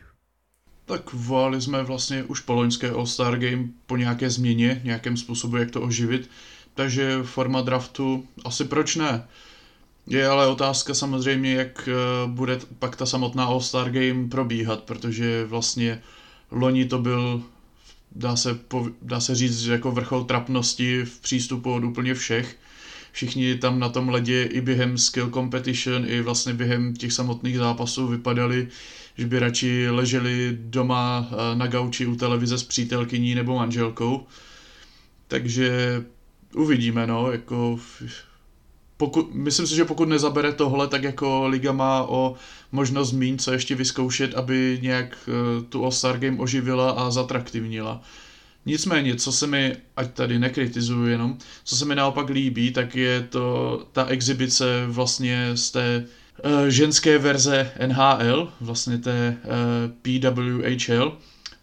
Tak 0.85 1.13
volali 1.13 1.61
jsme 1.61 1.83
vlastně 1.83 2.23
už 2.23 2.39
po 2.39 2.53
loňské 2.53 2.89
All-Star 2.89 3.37
Game 3.37 3.69
po 3.85 3.97
nějaké 3.97 4.29
změně, 4.29 4.81
nějakém 4.83 5.17
způsobu, 5.17 5.57
jak 5.57 5.71
to 5.71 5.81
oživit. 5.81 6.29
Takže 6.73 7.23
forma 7.23 7.61
draftu 7.61 8.25
asi 8.45 8.65
proč 8.65 8.95
ne. 8.95 9.27
Je 10.07 10.27
ale 10.27 10.47
otázka 10.47 10.93
samozřejmě, 10.93 11.53
jak 11.53 11.89
bude 12.25 12.59
pak 12.79 12.95
ta 12.95 13.05
samotná 13.05 13.45
All-Star 13.45 13.91
Game 13.91 14.29
probíhat, 14.29 14.83
protože 14.83 15.45
vlastně 15.45 16.01
Loni 16.51 16.85
to 16.85 16.99
byl, 16.99 17.43
dá 18.11 18.35
se, 18.35 18.59
dá 19.01 19.19
se 19.19 19.35
říct, 19.35 19.65
jako 19.65 19.91
vrchol 19.91 20.23
trapnosti 20.23 21.05
v 21.05 21.19
přístupu 21.19 21.73
od 21.73 21.83
úplně 21.83 22.13
všech. 22.13 22.57
Všichni 23.11 23.57
tam 23.57 23.79
na 23.79 23.89
tom 23.89 24.09
ledě 24.09 24.43
i 24.43 24.61
během 24.61 24.97
skill 24.97 25.29
competition, 25.29 26.05
i 26.05 26.21
vlastně 26.21 26.53
během 26.53 26.93
těch 26.93 27.13
samotných 27.13 27.57
zápasů 27.57 28.07
vypadali, 28.07 28.67
že 29.17 29.25
by 29.27 29.39
radši 29.39 29.89
leželi 29.89 30.57
doma 30.61 31.29
eh, 31.31 31.55
na 31.55 31.67
gauči 31.67 32.05
u 32.05 32.15
televize 32.15 32.57
s 32.57 32.63
přítelkyní 32.63 33.35
nebo 33.35 33.55
manželkou. 33.55 34.27
Takže 35.27 36.03
uvidíme, 36.55 37.07
no, 37.07 37.31
jako 37.31 37.79
pokud, 38.99 39.33
myslím 39.33 39.67
si, 39.67 39.75
že 39.75 39.85
pokud 39.85 40.09
nezabere 40.09 40.51
tohle, 40.53 40.87
tak 40.87 41.03
jako 41.03 41.47
Liga 41.47 41.71
má 41.71 42.03
o 42.03 42.35
možnost 42.71 43.11
mín 43.11 43.39
co 43.39 43.51
ještě 43.51 43.75
vyzkoušet, 43.75 44.35
aby 44.35 44.79
nějak 44.81 45.17
uh, 45.27 45.63
tu 45.63 45.83
All-Star 45.83 46.19
Game 46.19 46.37
oživila 46.39 46.91
a 46.91 47.11
zatraktivnila. 47.11 48.01
Nicméně, 48.65 49.15
co 49.15 49.31
se 49.31 49.47
mi, 49.47 49.75
ať 49.97 50.11
tady 50.11 50.39
nekritizuju 50.39 51.07
jenom, 51.07 51.37
co 51.63 51.75
se 51.75 51.85
mi 51.85 51.95
naopak 51.95 52.29
líbí, 52.29 52.71
tak 52.71 52.95
je 52.95 53.21
to 53.21 53.85
ta 53.91 54.05
exibice 54.05 54.85
vlastně 54.87 55.51
z 55.55 55.71
té 55.71 56.05
uh, 56.45 56.67
ženské 56.67 57.17
verze 57.17 57.71
NHL, 57.87 58.51
vlastně 58.61 58.97
té 58.97 59.37
uh, 59.43 59.91
PWHL, 60.01 61.17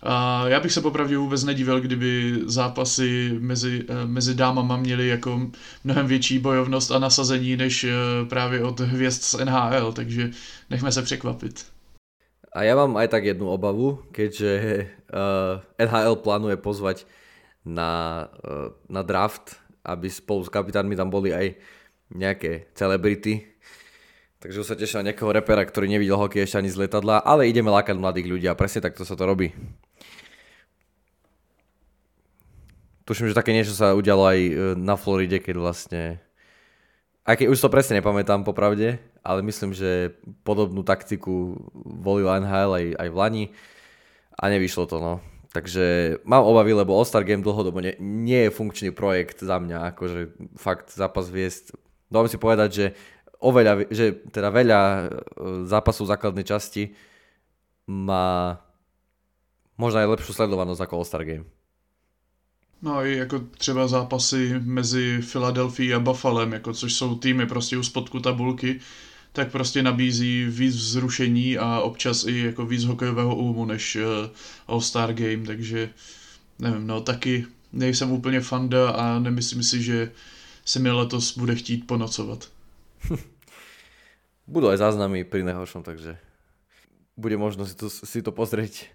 a 0.06 0.48
já 0.48 0.60
bych 0.60 0.72
se 0.72 0.80
popravdě 0.80 1.18
vůbec 1.18 1.44
nedivil, 1.44 1.80
kdyby 1.80 2.40
zápasy 2.46 3.34
mezi, 3.38 3.84
eh, 3.88 4.06
mezi 4.06 4.34
dámama 4.34 4.76
měly 4.76 5.08
jako 5.08 5.50
mnohem 5.84 6.06
větší 6.06 6.38
bojovnost 6.38 6.90
a 6.90 6.98
nasazení 6.98 7.56
než 7.56 7.84
eh, 7.84 7.92
právě 8.28 8.64
od 8.64 8.80
hvězd 8.80 9.22
z 9.22 9.34
NHL, 9.44 9.92
takže 9.92 10.30
nechme 10.70 10.92
se 10.92 11.02
překvapit. 11.02 11.66
A 12.56 12.64
ja 12.64 12.72
mám 12.72 12.96
aj 12.96 13.12
tak 13.12 13.24
jednu 13.28 13.52
obavu, 13.52 14.00
keďže 14.16 14.50
eh, 14.56 15.84
NHL 15.86 16.16
plánuje 16.24 16.56
pozvať 16.56 17.04
na, 17.66 18.24
na 18.88 19.02
draft, 19.02 19.60
aby 19.84 20.08
spolu 20.08 20.46
s 20.46 20.48
kapitánmi 20.48 20.96
tam 20.96 21.10
boli 21.12 21.36
aj 21.36 21.52
nejaké 22.14 22.72
celebrity. 22.72 23.55
Takže 24.36 24.60
už 24.60 24.68
sa 24.68 24.76
teším 24.76 25.00
na 25.00 25.12
nejakého 25.12 25.32
repera, 25.32 25.64
ktorý 25.64 25.88
nevidel 25.88 26.20
hokej 26.20 26.44
ešte 26.44 26.60
ani 26.60 26.68
z 26.68 26.76
letadla, 26.84 27.24
ale 27.24 27.48
ideme 27.48 27.72
lákať 27.72 27.96
mladých 27.96 28.28
ľudí 28.28 28.46
a 28.52 28.58
presne 28.58 28.84
takto 28.84 29.08
sa 29.08 29.16
to 29.16 29.24
robí. 29.24 29.56
Tuším, 33.06 33.30
že 33.30 33.38
také 33.38 33.54
niečo 33.54 33.72
sa 33.72 33.94
udialo 33.96 34.22
aj 34.26 34.38
e, 34.42 34.52
na 34.76 34.98
Floride, 34.98 35.38
keď 35.40 35.54
vlastne... 35.56 36.02
Aj 37.22 37.34
keď 37.38 37.54
už 37.54 37.58
to 37.58 37.72
presne 37.72 37.98
nepamätám 37.98 38.46
popravde, 38.46 38.98
ale 39.22 39.40
myslím, 39.46 39.74
že 39.74 40.14
podobnú 40.46 40.86
taktiku 40.86 41.58
volil 41.74 42.30
NHL 42.30 42.70
aj, 42.70 42.86
aj 42.98 43.08
v 43.10 43.16
Lani 43.18 43.44
a 44.38 44.46
nevyšlo 44.46 44.86
to, 44.86 44.98
no. 45.02 45.14
Takže 45.50 46.18
mám 46.28 46.44
obavy, 46.44 46.76
lebo 46.76 46.92
All-Star 46.92 47.24
Game 47.24 47.40
dlhodobo 47.40 47.80
nie, 47.80 47.96
nie 47.98 48.46
je 48.46 48.54
funkčný 48.54 48.90
projekt 48.92 49.40
za 49.40 49.56
mňa, 49.56 49.96
akože 49.96 50.20
fakt 50.60 50.92
zápas 50.92 51.32
viesť. 51.32 51.72
Dám 52.12 52.28
si 52.28 52.38
povedať, 52.38 52.70
že 52.70 52.86
oveľa, 53.38 53.86
že 53.90 54.12
teda 54.32 54.50
veľa 54.50 54.80
e, 54.80 55.04
zápasov 55.64 56.06
základnej 56.06 56.44
časti 56.44 56.94
má 57.86 58.56
možná 59.78 60.00
aj 60.00 60.18
lepšiu 60.18 60.32
sledovanosť 60.34 60.80
ako 60.82 60.94
All-Star 60.96 61.24
Game. 61.24 61.44
No 62.82 63.04
i 63.06 63.16
jako 63.16 63.38
třeba 63.58 63.88
zápasy 63.88 64.60
mezi 64.64 65.22
Filadelfií 65.22 65.94
a 65.94 66.00
Buffalem, 66.00 66.52
jako 66.52 66.72
což 66.72 66.92
jsou 66.92 67.14
týmy 67.14 67.46
prostě 67.46 67.78
u 67.78 67.82
spodku 67.82 68.20
tabulky, 68.20 68.80
tak 69.32 69.50
prostě 69.50 69.82
nabízí 69.82 70.44
víc 70.48 70.76
vzrušení 70.76 71.58
a 71.58 71.80
občas 71.80 72.24
i 72.26 72.38
jako 72.38 72.66
víc 72.66 72.84
hokejového 72.84 73.36
úmu 73.36 73.64
než 73.64 73.96
uh, 73.96 74.02
All-Star 74.66 75.12
Game, 75.12 75.46
takže 75.46 75.90
nevím, 76.58 76.86
no 76.86 77.00
taky 77.00 77.46
nejsem 77.72 78.12
úplně 78.12 78.40
fanda 78.40 78.90
a 78.90 79.18
nemyslím 79.18 79.62
si, 79.62 79.82
že 79.82 80.12
se 80.64 80.78
mi 80.78 80.90
letos 80.90 81.38
bude 81.38 81.54
chtít 81.54 81.86
ponocovat. 81.86 82.48
Budú 84.52 84.70
aj 84.70 84.82
záznamy 84.82 85.26
pri 85.26 85.42
najhoršom, 85.46 85.82
takže 85.82 86.18
bude 87.16 87.36
možno 87.40 87.64
si 87.64 87.74
to, 87.74 87.88
si 87.88 88.20
to 88.20 88.30
pozrieť. 88.30 88.92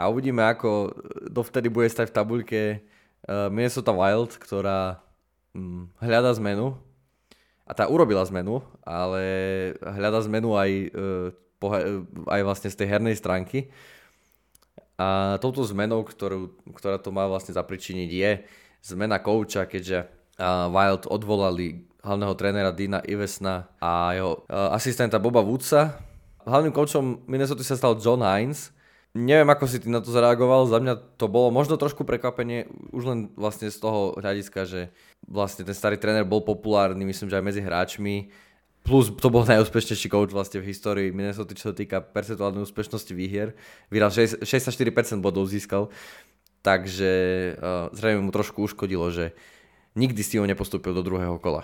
A 0.00 0.08
uvidíme, 0.08 0.40
ako 0.40 0.96
dovtedy 1.28 1.68
bude 1.68 1.84
stať 1.92 2.08
v 2.08 2.16
tabuľke 2.16 2.62
uh, 2.80 3.52
Minnesota 3.52 3.92
Wild, 3.92 4.40
ktorá 4.40 5.04
um, 5.52 5.92
hľada 6.00 6.32
zmenu. 6.40 6.72
A 7.68 7.76
tá 7.76 7.84
urobila 7.86 8.24
zmenu, 8.26 8.64
ale 8.80 9.22
hľada 9.78 10.24
zmenu 10.24 10.56
aj, 10.56 10.70
po, 11.60 11.70
uh, 11.70 12.02
aj 12.32 12.40
vlastne 12.42 12.72
z 12.72 12.80
tej 12.80 12.88
hernej 12.96 13.14
stránky. 13.14 13.68
A 15.00 15.40
touto 15.40 15.64
zmenou, 15.64 16.04
ktorú, 16.04 16.52
ktorá 16.76 17.00
to 17.00 17.08
má 17.08 17.24
vlastne 17.24 17.56
zapričiniť, 17.56 18.10
je 18.12 18.30
zmena 18.84 19.16
kouča, 19.16 19.64
keďže 19.64 20.12
Wild 20.68 21.08
odvolali 21.08 21.88
hlavného 22.04 22.34
trénera 22.36 22.68
Dina 22.76 23.00
Ivesna 23.08 23.72
a 23.80 24.12
jeho 24.12 24.44
asistenta 24.48 25.16
Boba 25.16 25.40
Woodsa. 25.40 25.96
Hlavným 26.44 26.76
koučom 26.76 27.24
Minnesota 27.24 27.64
sa 27.64 27.80
stal 27.80 27.96
John 27.96 28.20
Hines, 28.20 28.76
Neviem, 29.10 29.50
ako 29.50 29.66
si 29.66 29.82
ty 29.82 29.90
na 29.90 29.98
to 29.98 30.14
zareagoval, 30.14 30.70
za 30.70 30.78
mňa 30.78 31.18
to 31.18 31.26
bolo 31.26 31.50
možno 31.50 31.74
trošku 31.74 32.06
prekvapenie, 32.06 32.70
už 32.94 33.02
len 33.10 33.18
vlastne 33.34 33.66
z 33.66 33.74
toho 33.82 34.14
hľadiska, 34.14 34.70
že 34.70 34.94
vlastne 35.26 35.66
ten 35.66 35.74
starý 35.74 35.98
tréner 35.98 36.22
bol 36.22 36.46
populárny, 36.46 37.02
myslím, 37.02 37.26
že 37.26 37.34
aj 37.34 37.42
medzi 37.42 37.58
hráčmi, 37.58 38.30
plus 38.90 39.06
to 39.14 39.30
bol 39.30 39.46
najúspešnejší 39.46 40.10
coach 40.10 40.34
vlastne 40.34 40.58
v 40.58 40.74
histórii 40.74 41.14
Minnesota, 41.14 41.54
čo 41.54 41.70
sa 41.70 41.74
týka 41.78 42.02
percentuálnej 42.02 42.66
úspešnosti 42.66 43.14
výhier. 43.14 43.54
Vyhral 43.86 44.10
64% 44.10 44.42
bodov 45.22 45.46
získal, 45.46 45.94
takže 46.66 47.12
uh, 47.54 47.94
zrejme 47.94 48.26
mu 48.26 48.34
trošku 48.34 48.66
uškodilo, 48.66 49.14
že 49.14 49.30
nikdy 49.94 50.18
s 50.18 50.34
tým 50.34 50.42
nepostupil 50.50 50.90
do 50.90 51.06
druhého 51.06 51.38
kola. 51.38 51.62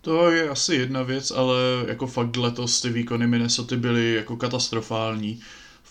To 0.00 0.30
je 0.32 0.48
asi 0.48 0.74
jedna 0.74 1.02
věc, 1.02 1.30
ale 1.30 1.84
jako 1.88 2.06
fakt 2.06 2.36
letos 2.36 2.80
ty 2.80 2.88
výkony 2.90 3.26
Minnesota 3.26 3.76
byly 3.76 4.14
jako 4.14 4.36
katastrofální 4.36 5.40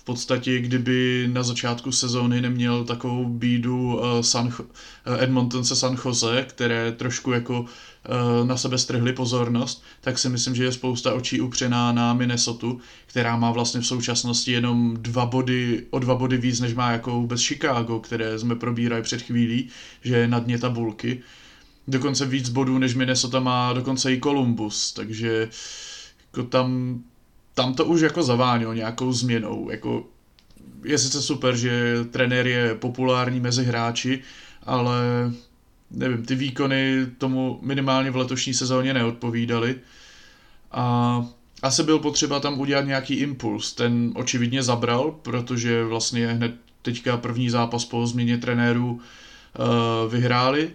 podstatě, 0.06 0.60
kdyby 0.60 1.30
na 1.32 1.44
začátku 1.44 1.91
sezóny 1.91 2.41
neměl 2.41 2.84
takovou 2.84 3.26
bídu 3.26 3.96
uh, 3.96 4.22
San, 4.22 4.48
uh, 4.48 4.54
Edmonton 5.20 5.65
se 5.65 5.76
San 5.76 5.98
Jose, 6.06 6.46
které 6.50 6.91
trošku 6.91 7.32
jako 7.32 7.60
uh, 7.60 8.48
na 8.48 8.58
sebe 8.58 8.78
strhly 8.78 9.13
pozornost, 9.13 9.84
tak 10.02 10.18
si 10.18 10.30
myslím, 10.30 10.56
že 10.56 10.63
je 10.63 10.72
spousta 10.72 11.13
očí 11.13 11.41
upřená 11.41 11.91
na 11.91 12.13
Minnesota, 12.13 12.68
která 13.06 13.38
má 13.38 13.52
vlastně 13.52 13.82
v 13.82 13.88
současnosti 13.88 14.52
jenom 14.52 14.98
dva 15.00 15.26
body, 15.26 15.86
o 15.89 16.00
dva 16.00 16.15
body 16.15 16.38
víc, 16.38 16.60
než 16.60 16.74
má 16.74 16.91
jako 16.91 17.12
vůbec 17.12 17.41
Chicago, 17.41 18.00
které 18.00 18.39
jsme 18.39 18.56
probírali 18.56 19.02
před 19.02 19.22
chvílí, 19.22 19.68
že 20.04 20.15
je 20.18 20.28
na 20.28 20.39
dně 20.39 20.58
tabulky. 20.58 21.20
Dokonce 21.88 22.26
víc 22.26 22.50
bodů, 22.50 22.78
než 22.78 22.96
Minnesota 22.96 23.39
má 23.39 23.74
dokonce 23.74 24.13
i 24.13 24.22
Columbus, 24.22 24.94
takže 24.94 25.50
jako 26.32 26.44
tam 26.44 27.00
tam 27.56 27.74
to 27.74 27.86
už 27.86 28.02
jako 28.02 28.24
zavánilo 28.24 28.74
nějakou 28.74 29.13
změnou. 29.13 29.70
Jako, 29.72 30.04
je 30.84 30.98
sice 30.98 31.22
super, 31.22 31.56
že 31.56 31.96
trenér 32.12 32.48
je 32.48 32.76
populární 32.76 33.39
mezi 33.39 33.63
hráči, 33.63 34.22
ale 34.63 35.02
nevím, 35.91 36.26
ty 36.26 36.36
výkony 36.36 37.06
tomu 37.18 37.60
minimálně 37.62 38.12
v 38.12 38.15
letošní 38.15 38.54
sezóně 38.54 38.94
neodpovídaly. 38.94 39.76
A 40.72 41.26
asi 41.62 41.84
byl 41.84 42.00
potřeba 42.00 42.39
tam 42.39 42.60
udělat 42.60 42.86
nějaký 42.86 43.13
impuls. 43.13 43.74
Ten 43.74 44.12
očividně 44.15 44.63
zabral, 44.63 45.12
protože 45.22 45.84
vlastně 45.84 46.28
hned 46.28 46.56
teďka 46.82 47.18
první 47.18 47.50
zápas 47.50 47.86
po 47.86 48.08
změně 48.08 48.38
trenérů 48.38 48.91
uh, 48.91 50.12
vyhráli. 50.12 50.72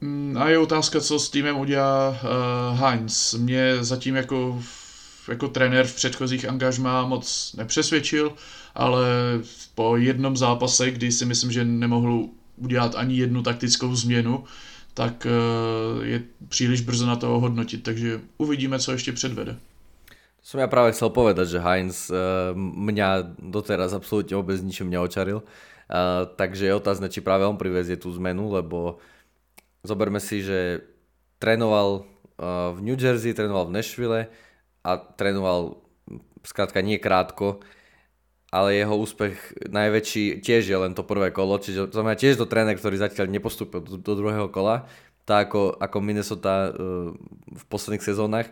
Mm, 0.00 0.36
a 0.38 0.48
je 0.48 0.58
otázka, 0.58 1.00
co 1.00 1.18
s 1.18 1.30
týmem 1.30 1.56
udělá 1.56 2.08
uh, 2.08 2.78
Heinz. 2.78 3.34
Mě 3.34 3.84
zatím 3.84 4.16
jako 4.16 4.62
jako 5.28 5.48
trenér 5.48 5.86
v 5.86 5.94
předchozích 5.94 6.48
angažmá 6.48 7.06
moc 7.06 7.54
nepřesvědčil, 7.56 8.32
ale 8.74 9.06
po 9.74 9.96
jednom 9.96 10.36
zápase, 10.36 10.90
kdy 10.90 11.12
si 11.12 11.24
myslím, 11.24 11.52
že 11.52 11.64
nemohl 11.64 12.28
udělat 12.56 12.94
ani 12.94 13.16
jednu 13.16 13.42
taktickou 13.42 13.94
změnu, 13.94 14.44
tak 14.94 15.26
eh, 15.26 16.06
je 16.06 16.22
příliš 16.48 16.80
brzo 16.80 17.06
na 17.06 17.16
toho 17.16 17.40
hodnotit, 17.40 17.82
takže 17.82 18.20
uvidíme, 18.38 18.78
co 18.78 18.92
ještě 18.92 19.12
předvede. 19.12 19.56
Som 20.42 20.58
ja 20.58 20.66
práve 20.66 20.90
chcel 20.90 21.14
povedať, 21.14 21.54
že 21.54 21.62
Heinz 21.62 22.10
uh, 22.10 22.50
mňa 22.58 23.38
doteraz 23.38 23.94
absolútne 23.94 24.34
vôbec 24.34 24.58
ničím 24.58 24.90
neočaril, 24.90 25.38
uh, 25.38 26.26
takže 26.34 26.66
je 26.66 26.74
otázne, 26.74 27.06
či 27.06 27.22
práve 27.22 27.46
on 27.46 27.54
privezie 27.54 27.94
tú 27.94 28.10
zmenu, 28.18 28.50
lebo 28.50 28.98
zoberme 29.86 30.18
si, 30.18 30.42
že 30.42 30.82
trénoval 31.38 32.10
v 32.74 32.78
New 32.82 32.98
Jersey, 32.98 33.30
trénoval 33.38 33.70
v 33.70 33.74
Nashville, 33.78 34.26
a 34.82 34.98
trénoval 34.98 35.78
skrátka 36.42 36.82
nie 36.82 36.98
krátko, 36.98 37.62
ale 38.52 38.76
jeho 38.76 38.92
úspech 38.98 39.64
najväčší 39.64 40.44
tiež 40.44 40.68
je 40.68 40.76
len 40.76 40.92
to 40.92 41.06
prvé 41.06 41.32
kolo, 41.32 41.56
čiže 41.56 41.88
to 41.88 41.96
znamená 41.96 42.18
tiež 42.18 42.36
to 42.36 42.50
tréner, 42.50 42.76
ktorý 42.76 43.00
zatiaľ 43.00 43.32
nepostúpil 43.32 43.80
do, 43.80 43.96
do 43.96 44.12
druhého 44.12 44.52
kola, 44.52 44.84
tak 45.24 45.48
ako, 45.48 45.78
ako 45.78 45.96
Minnesota 46.02 46.68
uh, 46.68 47.14
v 47.48 47.64
posledných 47.70 48.04
sezónach. 48.04 48.50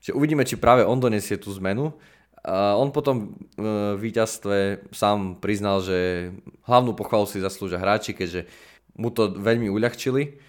Čiže 0.00 0.16
uvidíme, 0.16 0.46
či 0.48 0.56
práve 0.56 0.86
on 0.86 1.02
donesie 1.02 1.36
tú 1.36 1.52
zmenu. 1.60 1.92
A 2.40 2.72
on 2.80 2.88
potom 2.88 3.36
uh, 3.60 3.98
v 3.98 4.08
víťazstve 4.08 4.88
sám 4.94 5.36
priznal, 5.42 5.84
že 5.84 6.30
hlavnú 6.64 6.96
pochvalu 6.96 7.28
si 7.28 7.42
zaslúžia 7.42 7.82
hráči, 7.82 8.16
keďže 8.16 8.48
mu 8.96 9.12
to 9.12 9.34
veľmi 9.36 9.68
uľahčili 9.68 10.40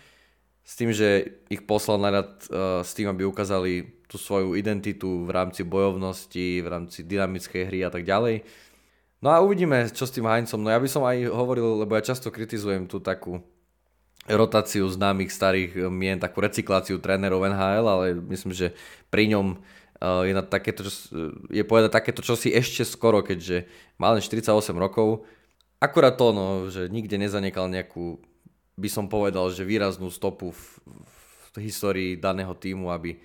s 0.62 0.74
tým, 0.78 0.94
že 0.94 1.42
ich 1.50 1.66
poslal 1.66 1.98
na 1.98 2.10
rad 2.22 2.32
uh, 2.48 2.86
s 2.86 2.94
tým, 2.94 3.10
aby 3.10 3.26
ukázali 3.26 4.02
tú 4.12 4.20
svoju 4.20 4.60
identitu 4.60 5.24
v 5.24 5.32
rámci 5.32 5.64
bojovnosti, 5.64 6.60
v 6.60 6.68
rámci 6.68 7.08
dynamickej 7.08 7.64
hry 7.68 7.80
a 7.88 7.90
tak 7.90 8.04
ďalej. 8.04 8.44
No 9.22 9.30
a 9.32 9.40
uvidíme, 9.40 9.88
čo 9.94 10.04
s 10.04 10.12
tým 10.12 10.26
Heincom. 10.26 10.60
No 10.60 10.74
ja 10.74 10.82
by 10.82 10.90
som 10.90 11.06
aj 11.06 11.30
hovoril, 11.30 11.86
lebo 11.86 11.94
ja 11.94 12.04
často 12.04 12.34
kritizujem 12.34 12.90
tú 12.90 12.98
takú 12.98 13.40
rotáciu 14.26 14.86
známych 14.90 15.34
starých 15.34 15.90
mien, 15.90 16.18
takú 16.22 16.42
recykláciu 16.42 17.02
trénerov 17.02 17.46
NHL, 17.46 17.86
ale 17.86 18.06
myslím, 18.34 18.54
že 18.54 18.74
pri 19.10 19.30
ňom 19.34 19.58
uh, 19.58 20.26
je, 20.26 20.34
na 20.34 20.44
takéto, 20.46 20.86
je 21.50 21.64
povedať 21.66 21.90
takéto 21.94 22.22
čosi 22.22 22.54
ešte 22.54 22.86
skoro, 22.86 23.26
keďže 23.26 23.66
má 23.98 24.14
len 24.14 24.22
48 24.22 24.52
rokov. 24.78 25.26
Akurát 25.82 26.14
to, 26.14 26.30
no, 26.30 26.70
že 26.70 26.90
nikde 26.94 27.18
nezanekal 27.18 27.66
nejakú, 27.66 28.22
by 28.76 28.90
som 28.90 29.06
povedal, 29.12 29.52
že 29.52 29.68
výraznú 29.68 30.08
stopu 30.12 30.52
v, 30.52 30.62
v 31.56 31.68
histórii 31.68 32.16
daného 32.16 32.56
týmu, 32.56 32.92
aby 32.92 33.20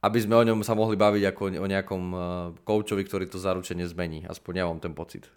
aby 0.00 0.18
sme 0.20 0.32
o 0.36 0.46
ňom 0.46 0.64
sa 0.64 0.72
mohli 0.72 0.96
baviť 0.96 1.22
ako 1.28 1.42
o 1.60 1.66
nejakom 1.68 2.02
uh, 2.12 2.20
koučovi, 2.64 3.04
ktorý 3.04 3.28
to 3.28 3.36
zaručene 3.36 3.84
zmení. 3.84 4.24
Aspoň 4.24 4.52
ja 4.56 4.64
mám 4.64 4.80
ten 4.80 4.96
pocit. 4.96 5.28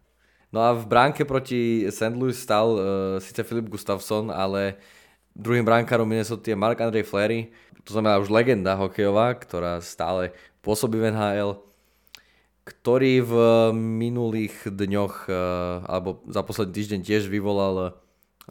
No 0.55 0.63
a 0.63 0.71
v 0.71 0.87
bránke 0.87 1.27
proti 1.27 1.83
St. 1.91 2.15
Louis 2.15 2.37
stal 2.37 2.67
uh, 2.71 2.81
síce 3.19 3.43
Filip 3.43 3.67
Gustafsson, 3.67 4.31
ale 4.31 4.79
druhým 5.35 5.67
bránkarom 5.67 6.07
Minnesota 6.07 6.47
je 6.47 6.55
Mark 6.55 6.79
Andrej 6.79 7.03
Flery, 7.03 7.51
to 7.83 7.91
znamená 7.91 8.15
už 8.23 8.31
legenda 8.31 8.79
hokejová, 8.79 9.35
ktorá 9.35 9.83
stále 9.83 10.31
pôsobí 10.63 10.95
v 10.95 11.11
NHL, 11.11 11.59
ktorý 12.63 13.19
v 13.19 13.33
minulých 13.75 14.55
dňoch, 14.63 15.27
uh, 15.27 15.35
alebo 15.91 16.23
za 16.31 16.39
posledný 16.39 16.71
týždeň 16.71 16.99
tiež 17.03 17.27
vyvolal 17.27 17.99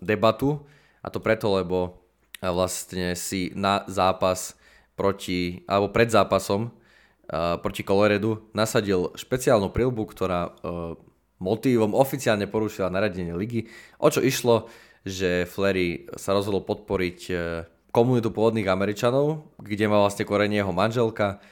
debatu, 0.00 0.64
a 1.02 1.10
to 1.10 1.18
preto, 1.18 1.50
lebo 1.50 1.98
vlastne 2.38 3.14
si 3.14 3.54
na 3.54 3.86
zápas 3.86 4.58
proti, 4.98 5.62
alebo 5.70 5.94
pred 5.94 6.10
zápasom 6.10 6.68
uh, 6.68 7.58
proti 7.62 7.82
Coloredu 7.86 8.50
nasadil 8.54 9.14
špeciálnu 9.14 9.70
prilbu, 9.70 10.02
ktorá 10.10 10.50
uh, 10.50 10.98
motívom 11.42 11.94
oficiálne 11.94 12.46
porušila 12.46 12.90
naradenie 12.90 13.34
ligy. 13.34 13.70
O 13.98 14.10
čo 14.10 14.22
išlo, 14.22 14.70
že 15.02 15.46
Flery 15.46 16.06
sa 16.14 16.34
rozhodol 16.34 16.62
podporiť 16.62 17.20
uh, 17.30 17.66
komunitu 17.94 18.30
pôvodných 18.30 18.70
Američanov, 18.70 19.54
kde 19.58 19.90
má 19.90 19.98
vlastne 19.98 20.26
korenie 20.26 20.62
jeho 20.62 20.74
manželka, 20.74 21.42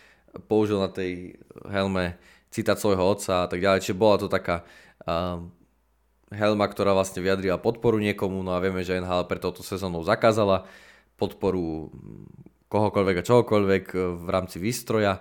použil 0.46 0.78
na 0.78 0.90
tej 0.90 1.38
helme 1.66 2.18
citát 2.50 2.78
svojho 2.78 3.02
otca 3.02 3.44
a 3.44 3.48
tak 3.50 3.62
ďalej, 3.62 3.82
čiže 3.82 3.98
bola 3.98 4.16
to 4.18 4.26
taká 4.26 4.62
uh, 5.06 5.42
helma, 6.30 6.66
ktorá 6.70 6.94
vlastne 6.94 7.20
vyjadrila 7.22 7.58
podporu 7.58 7.98
niekomu, 7.98 8.42
no 8.42 8.54
a 8.54 8.62
vieme, 8.62 8.86
že 8.86 8.98
NHL 8.98 9.26
pre 9.26 9.42
touto 9.42 9.66
sezónou 9.66 10.06
zakázala 10.06 10.66
podporu 11.18 11.90
kohokoľvek 12.70 13.16
a 13.20 13.26
čohokoľvek 13.26 13.84
v 14.18 14.28
rámci 14.30 14.62
výstroja. 14.62 15.20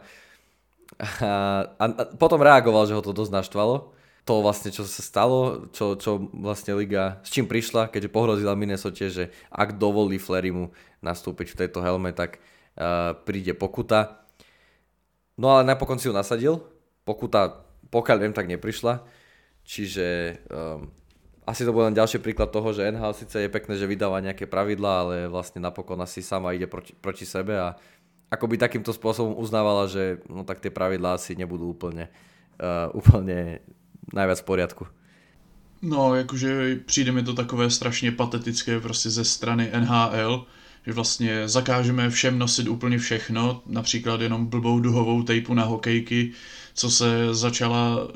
A, 1.00 1.66
a 1.78 1.86
potom 2.18 2.42
reagoval, 2.42 2.90
že 2.90 2.98
ho 2.98 3.02
to 3.06 3.14
dosť 3.14 3.34
naštvalo 3.34 4.00
to 4.30 4.46
vlastne, 4.46 4.70
čo 4.70 4.86
sa 4.86 5.02
stalo, 5.02 5.74
čo, 5.74 5.98
čo 5.98 6.30
vlastne 6.38 6.78
Liga, 6.78 7.18
s 7.26 7.34
čím 7.34 7.50
prišla, 7.50 7.90
keďže 7.90 8.14
pohrozila 8.14 8.54
Minnesota, 8.54 9.10
že 9.10 9.34
ak 9.50 9.82
dovolí 9.82 10.22
Flerimu 10.22 10.70
nastúpiť 11.02 11.50
v 11.50 11.60
tejto 11.66 11.82
helme, 11.82 12.14
tak 12.14 12.38
uh, 12.38 13.18
príde 13.26 13.58
pokuta. 13.58 14.22
No 15.34 15.58
ale 15.58 15.66
napokon 15.66 15.98
si 15.98 16.06
ju 16.06 16.14
nasadil. 16.14 16.62
Pokuta, 17.10 17.66
pokiaľ 17.90 18.18
viem, 18.22 18.34
tak 18.38 18.46
neprišla. 18.46 19.02
Čiže 19.66 20.38
um, 20.54 20.94
asi 21.50 21.66
to 21.66 21.74
bol 21.74 21.90
len 21.90 21.98
ďalší 21.98 22.22
príklad 22.22 22.54
toho, 22.54 22.70
že 22.70 22.86
NHL 22.86 23.18
síce 23.18 23.42
je 23.42 23.50
pekné, 23.50 23.74
že 23.74 23.90
vydáva 23.90 24.22
nejaké 24.22 24.46
pravidlá, 24.46 24.94
ale 25.02 25.16
vlastne 25.26 25.58
napokon 25.58 25.98
asi 25.98 26.22
sama 26.22 26.54
ide 26.54 26.70
proti, 26.70 26.94
proti 26.94 27.26
sebe 27.26 27.58
a 27.58 27.74
ako 28.30 28.46
by 28.46 28.56
takýmto 28.62 28.94
spôsobom 28.94 29.34
uznávala, 29.42 29.90
že 29.90 30.22
no 30.30 30.46
tak 30.46 30.62
tie 30.62 30.70
pravidlá 30.70 31.18
asi 31.18 31.34
nebudú 31.34 31.74
úplne, 31.74 32.14
uh, 32.62 32.94
úplne 32.94 33.66
najviac 34.14 34.46
v 34.46 34.48
poriadku. 34.48 34.84
No, 35.82 36.16
jakože 36.16 36.76
přijde 36.86 37.12
mi 37.12 37.24
to 37.24 37.34
takové 37.34 37.70
strašně 37.70 38.12
patetické 38.12 38.80
prostě 38.80 39.10
ze 39.10 39.26
strany 39.26 39.72
NHL, 39.80 40.46
že 40.86 40.94
vlastně 40.94 41.48
zakážeme 41.48 42.10
všem 42.10 42.40
nosit 42.40 42.68
úplně 42.68 42.98
všechno, 42.98 43.62
například 43.66 44.22
jenom 44.22 44.46
blbou 44.46 44.80
duhovou 44.80 45.24
tejpu 45.24 45.54
na 45.54 45.64
hokejky, 45.64 46.32
co 46.74 46.92
se 46.92 47.34
začala 47.34 48.08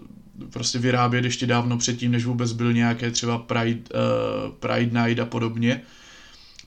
prostě 0.50 0.80
vyrábět 0.80 1.26
ještě 1.26 1.48
dávno 1.48 1.78
předtím, 1.78 2.12
než 2.12 2.26
vůbec 2.26 2.52
byl 2.52 2.74
nějaké 2.74 3.12
třeba 3.12 3.38
Pride, 3.38 3.80
uh, 3.80 4.52
Pride 4.60 5.02
Night 5.02 5.19
a 5.19 5.26
podobně. 5.26 5.82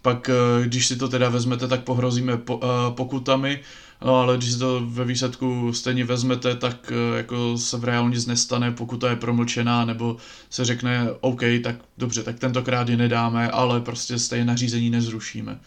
Pak, 0.02 0.31
uh, 0.59 0.64
když 0.64 0.87
si 0.87 0.96
to 0.96 1.09
teda 1.09 1.29
vezmete, 1.29 1.68
tak 1.68 1.85
pohrozíme 1.85 2.37
po, 2.37 2.57
uh, 2.57 2.62
pokutami, 2.94 3.61
No 4.05 4.20
ale 4.20 4.37
když 4.37 4.52
si 4.52 4.59
to 4.59 4.83
ve 4.87 5.05
výsledku 5.05 5.72
stejně 5.72 6.05
vezmete, 6.05 6.55
tak 6.55 6.92
eh, 6.92 7.16
jako 7.16 7.59
se 7.59 7.76
v 7.76 7.85
reálu 7.85 8.09
nic 8.09 8.26
nestane, 8.26 8.72
pokud 8.72 8.96
to 8.96 9.07
je 9.07 9.16
promlčená, 9.16 9.85
nebo 9.85 10.16
se 10.50 10.64
řekne 10.64 11.09
OK, 11.20 11.40
tak 11.62 11.76
dobře, 11.98 12.22
tak 12.22 12.38
tentokrát 12.38 12.88
ji 12.88 12.96
nedáme, 12.96 13.50
ale 13.50 13.81
prostě 13.81 14.18
stejně 14.18 14.44
nařízení 14.44 14.90
nezrušíme. 14.90 15.61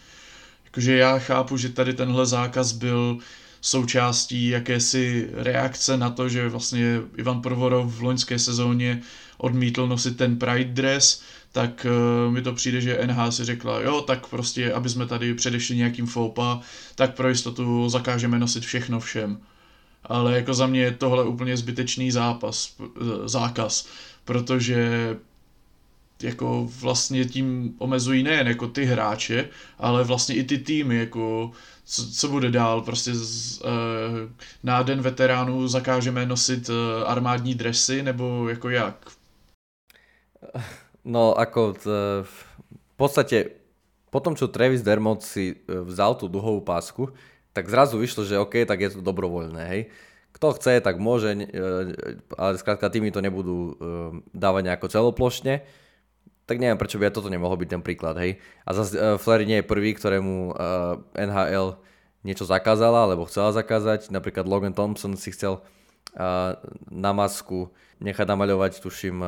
Jakože 0.64 0.96
já 0.96 1.18
chápu, 1.18 1.56
že 1.56 1.68
tady 1.68 1.94
tenhle 1.94 2.26
zákaz 2.26 2.72
byl 2.72 3.18
součástí 3.60 4.48
jakési 4.48 5.28
reakce 5.32 5.96
na 5.96 6.10
to, 6.10 6.28
že 6.28 6.48
vlastně 6.48 7.00
Ivan 7.16 7.42
Provorov 7.42 7.94
v 7.94 8.02
loňské 8.02 8.38
sezóně 8.38 9.02
odmítl 9.38 9.86
nosit 9.86 10.16
ten 10.16 10.38
Pride 10.38 10.72
dress, 10.72 11.22
tak 11.52 11.86
uh, 12.26 12.32
mi 12.32 12.42
to 12.42 12.52
přijde, 12.52 12.80
že 12.80 13.06
NH 13.06 13.32
si 13.32 13.44
řekla, 13.44 13.80
jo, 13.80 14.00
tak 14.00 14.26
prostě, 14.26 14.72
aby 14.72 14.88
jsme 14.88 15.06
tady 15.06 15.34
předešli 15.34 15.76
nějakým 15.76 16.06
foupa, 16.06 16.60
tak 16.94 17.14
pro 17.14 17.28
jistotu 17.28 17.88
zakážeme 17.88 18.38
nosit 18.38 18.64
všechno 18.64 19.00
všem. 19.00 19.40
Ale 20.04 20.36
jako 20.36 20.54
za 20.54 20.66
mě 20.66 20.80
je 20.80 20.90
tohle 20.90 21.24
úplně 21.24 21.56
zbytečný 21.56 22.10
zápas, 22.10 22.76
zákaz, 23.24 23.88
protože 24.24 25.16
jako 26.22 26.68
vlastně 26.80 27.24
tím 27.24 27.74
omezují 27.78 28.22
nejen 28.22 28.48
jako 28.48 28.68
ty 28.68 28.84
hráče, 28.84 29.48
ale 29.78 30.04
vlastně 30.04 30.34
i 30.34 30.44
ty 30.44 30.58
týmy, 30.58 30.96
jako 30.96 31.52
co, 31.90 32.10
co 32.12 32.28
bude 32.28 32.50
dál, 32.50 32.82
prostě 32.82 33.14
z, 33.14 33.60
uh, 33.60 33.68
na 34.62 34.82
den 34.82 35.02
veteránů 35.02 35.68
zakážeme 35.68 36.26
nosit 36.26 36.68
uh, 36.68 36.74
armádní 37.06 37.54
dresy, 37.54 38.02
nebo 38.02 38.48
jako 38.48 38.70
jak? 38.70 38.96
No 41.04 41.32
ako 41.32 41.72
t, 41.72 41.88
v 42.22 42.94
podstate 42.96 43.56
po 44.12 44.20
tom, 44.20 44.36
čo 44.36 44.52
Travis 44.52 44.84
Dermot 44.84 45.24
si 45.24 45.56
vzal 45.64 46.12
tú 46.20 46.28
duhovú 46.28 46.60
pásku, 46.60 47.08
tak 47.56 47.72
zrazu 47.72 47.96
vyšlo, 47.96 48.28
že 48.28 48.36
OK, 48.36 48.68
tak 48.68 48.76
je 48.84 48.92
to 48.92 49.00
dobrovoľné, 49.00 49.64
hej. 49.64 49.88
Kto 50.36 50.52
chce, 50.60 50.84
tak 50.84 51.00
môže, 51.00 51.32
ale 52.36 52.60
skrátka 52.60 52.92
tými 52.92 53.08
to 53.08 53.24
nebudú 53.24 53.80
dávať 54.36 54.62
nejako 54.68 54.86
celoplošne, 54.92 55.64
tak 56.50 56.58
neviem, 56.58 56.74
prečo 56.74 56.98
by 56.98 57.06
aj 57.06 57.14
toto 57.14 57.30
nemohol 57.30 57.54
byť 57.54 57.70
ten 57.70 57.82
príklad, 57.86 58.18
hej. 58.18 58.42
A 58.66 58.74
zase 58.74 58.98
Flair 59.22 59.46
nie 59.46 59.62
je 59.62 59.70
prvý, 59.70 59.94
ktorému 59.94 60.58
NHL 61.14 61.78
niečo 62.26 62.42
zakázala, 62.42 63.06
alebo 63.06 63.30
chcela 63.30 63.54
zakázať. 63.54 64.10
Napríklad 64.10 64.50
Logan 64.50 64.74
Thompson 64.74 65.14
si 65.14 65.30
chcel 65.30 65.62
na 66.90 67.12
masku 67.14 67.70
nechať 68.02 68.26
namaľovať, 68.26 68.82
tuším, 68.82 69.22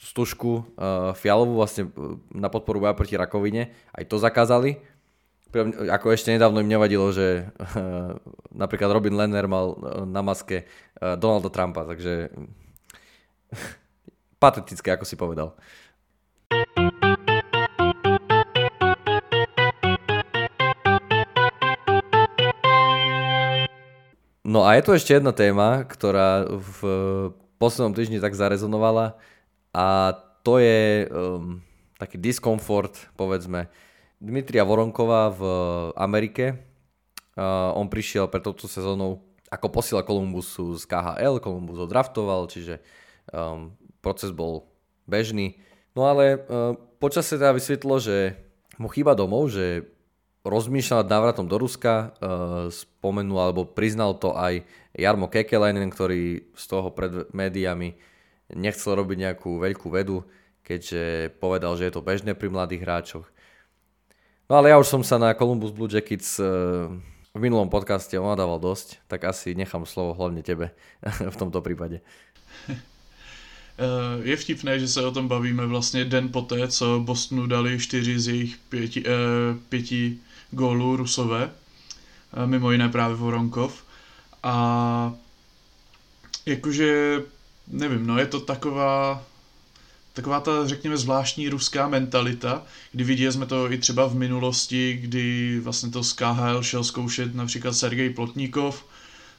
stužku 0.00 0.64
uh, 0.64 1.12
fialovú 1.12 1.60
vlastne 1.60 1.88
e, 1.88 2.16
na 2.32 2.48
podporu 2.48 2.80
boja 2.80 2.96
proti 2.96 3.20
rakovine. 3.20 3.72
Aj 3.92 4.04
to 4.08 4.16
zakázali. 4.16 4.80
Ako 5.90 6.14
ešte 6.14 6.30
nedávno 6.30 6.62
im 6.62 6.70
nevadilo, 6.70 7.10
že 7.10 7.50
uh, 7.58 8.14
napríklad 8.54 8.94
Robin 8.94 9.18
Lenner 9.18 9.50
mal 9.50 9.74
uh, 9.74 10.06
na 10.06 10.22
maske 10.22 10.64
uh, 10.64 11.18
Donalda 11.18 11.50
Trumpa, 11.50 11.84
takže 11.90 12.30
patetické, 14.42 14.94
ako 14.94 15.04
si 15.04 15.18
povedal. 15.18 15.58
No 24.50 24.66
a 24.66 24.74
je 24.74 24.82
tu 24.82 24.90
ešte 24.90 25.14
jedna 25.14 25.30
téma, 25.30 25.86
ktorá 25.86 26.42
v 26.50 26.80
poslednom 27.62 27.94
týždni 27.94 28.18
tak 28.18 28.34
zarezonovala 28.34 29.14
a 29.70 30.10
to 30.42 30.58
je 30.58 31.06
um, 31.06 31.62
taký 32.02 32.18
diskomfort, 32.18 32.98
povedzme, 33.14 33.70
Dmitria 34.18 34.66
Voronkova 34.66 35.30
v 35.30 35.42
Amerike. 35.94 36.58
Uh, 37.38 37.70
on 37.78 37.86
prišiel 37.86 38.26
pre 38.26 38.42
touto 38.42 38.66
sezónou 38.66 39.22
ako 39.54 39.70
posila 39.70 40.02
Kolumbusu 40.02 40.74
z 40.74 40.82
KHL, 40.82 41.38
Kolumbus 41.38 41.78
ho 41.78 41.86
draftoval, 41.86 42.50
čiže 42.50 42.82
um, 43.30 43.78
proces 44.02 44.34
bol 44.34 44.66
bežný. 45.06 45.62
No 45.94 46.10
ale 46.10 46.42
uh, 46.42 46.74
počas 46.98 47.30
sa 47.30 47.38
teda 47.38 47.54
vysvetlo, 47.54 48.02
že 48.02 48.34
mu 48.82 48.90
chýba 48.90 49.14
domov, 49.14 49.46
že 49.54 49.86
rozmýšľal 50.44 51.04
nad 51.04 51.12
návratom 51.12 51.44
do 51.44 51.56
Ruska, 51.60 52.16
uh, 52.16 52.72
spomenul 52.72 53.38
alebo 53.38 53.68
priznal 53.68 54.16
to 54.16 54.32
aj 54.32 54.64
Jarmo 54.96 55.28
Kekelainen, 55.28 55.92
ktorý 55.92 56.48
z 56.56 56.64
toho 56.64 56.88
pred 56.90 57.28
médiami 57.36 57.94
nechcel 58.50 58.98
robiť 58.98 59.16
nejakú 59.30 59.60
veľkú 59.60 59.88
vedu, 59.92 60.26
keďže 60.64 61.34
povedal, 61.38 61.76
že 61.76 61.88
je 61.88 61.94
to 61.94 62.02
bežné 62.02 62.34
pri 62.34 62.48
mladých 62.50 62.82
hráčoch. 62.82 63.26
No 64.50 64.58
ale 64.58 64.74
ja 64.74 64.76
už 64.82 64.90
som 64.90 65.02
sa 65.06 65.14
na 65.14 65.30
Columbus 65.30 65.70
Blue 65.70 65.86
Jackets 65.86 66.42
eh, 66.42 66.46
v 67.30 67.38
minulom 67.38 67.70
podcaste 67.70 68.18
onadával 68.18 68.58
dosť, 68.58 68.98
tak 69.06 69.22
asi 69.22 69.54
nechám 69.54 69.86
slovo 69.86 70.18
hlavne 70.18 70.42
tebe 70.42 70.74
v 71.34 71.36
tomto 71.36 71.62
prípade. 71.62 72.02
Eh, 73.80 74.28
je 74.28 74.36
vtipné, 74.36 74.78
že 74.78 74.88
se 74.88 75.00
o 75.00 75.10
tom 75.10 75.28
bavíme 75.28 75.66
vlastně 75.66 76.04
den 76.04 76.28
poté, 76.28 76.68
co 76.68 77.00
Bostonu 77.00 77.46
dali 77.46 77.78
čtyři 77.78 78.20
z 78.20 78.28
jejich 78.28 78.56
pěti, 78.68 79.04
eh, 79.06 79.56
pěti 79.68 80.18
gólů 80.50 80.96
Rusové, 80.96 81.50
mimo 82.46 82.72
jiné 82.72 82.88
právě 82.88 83.16
Voronkov. 83.16 83.84
A 84.42 85.12
jakože 86.46 87.20
nevím, 87.68 88.06
no 88.06 88.18
je 88.18 88.26
to 88.26 88.40
taková, 88.40 89.22
taková 90.12 90.40
ta, 90.40 90.66
řekněme, 90.66 90.96
zvláštní 90.96 91.48
ruská 91.48 91.88
mentalita, 91.88 92.62
kdy 92.92 93.04
viděli 93.04 93.32
jsme 93.32 93.46
to 93.46 93.72
i 93.72 93.78
třeba 93.78 94.06
v 94.06 94.14
minulosti, 94.14 94.98
kdy 95.02 95.60
vlastně 95.60 95.90
to 95.90 96.04
z 96.04 96.12
KHL 96.12 96.62
šel 96.62 96.84
zkoušet 96.84 97.34
například 97.34 97.72
Sergej 97.72 98.10
Plotníkov, 98.10 98.84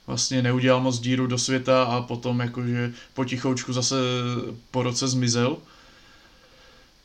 vlastně 0.07 0.41
neudělal 0.41 0.81
moc 0.81 0.99
díru 0.99 1.27
do 1.27 1.37
světa 1.37 1.83
a 1.83 2.01
potom 2.01 2.39
jakože 2.39 2.93
potichoučku 3.13 3.73
zase 3.73 3.95
po 4.71 4.83
roce 4.83 5.07
zmizel. 5.07 5.57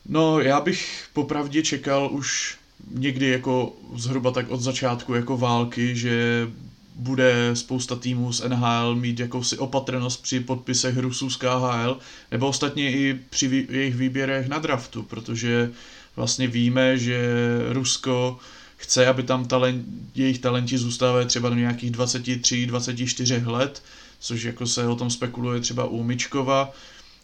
No, 0.09 0.41
já 0.41 0.61
bych 0.61 1.09
popravdě 1.13 1.63
čekal 1.63 2.09
už 2.13 2.59
někdy 2.91 3.29
jako 3.29 3.73
zhruba 3.97 4.31
tak 4.31 4.51
od 4.51 4.61
začátku 4.61 5.15
jako 5.15 5.37
války, 5.37 5.97
že 5.97 6.49
bude 6.95 7.51
spousta 7.55 7.97
týmů 7.97 8.33
z 8.33 8.49
NHL 8.49 8.95
mít 8.95 9.21
jakousi 9.21 9.59
opatrnost 9.59 10.23
při 10.23 10.41
podpisech 10.41 10.97
Rusů 10.99 11.31
z 11.31 11.37
KHL, 11.37 11.99
nebo 12.31 12.49
ostatně 12.49 12.93
i 12.93 13.21
při 13.31 13.67
jejich 13.71 13.97
výběrech 13.97 14.49
na 14.49 14.59
draftu, 14.59 15.03
protože 15.03 15.71
vlastně 16.17 16.47
víme, 16.47 16.99
že 16.99 17.29
Rusko 17.69 18.39
chce, 18.77 19.07
aby 19.07 19.23
tam 19.23 19.45
talent, 19.45 19.87
jejich 20.15 20.39
talenti 20.39 20.79
zůstávají 20.79 21.27
třeba 21.27 21.49
do 21.49 21.55
nějakých 21.55 21.91
23-24 21.91 23.47
let, 23.47 23.83
což 24.21 24.43
jako 24.43 24.67
se 24.67 24.87
o 24.87 24.97
tom 24.97 25.11
spekuluje 25.11 25.61
třeba 25.61 25.85
u 25.85 26.03
Mičkova. 26.03 26.73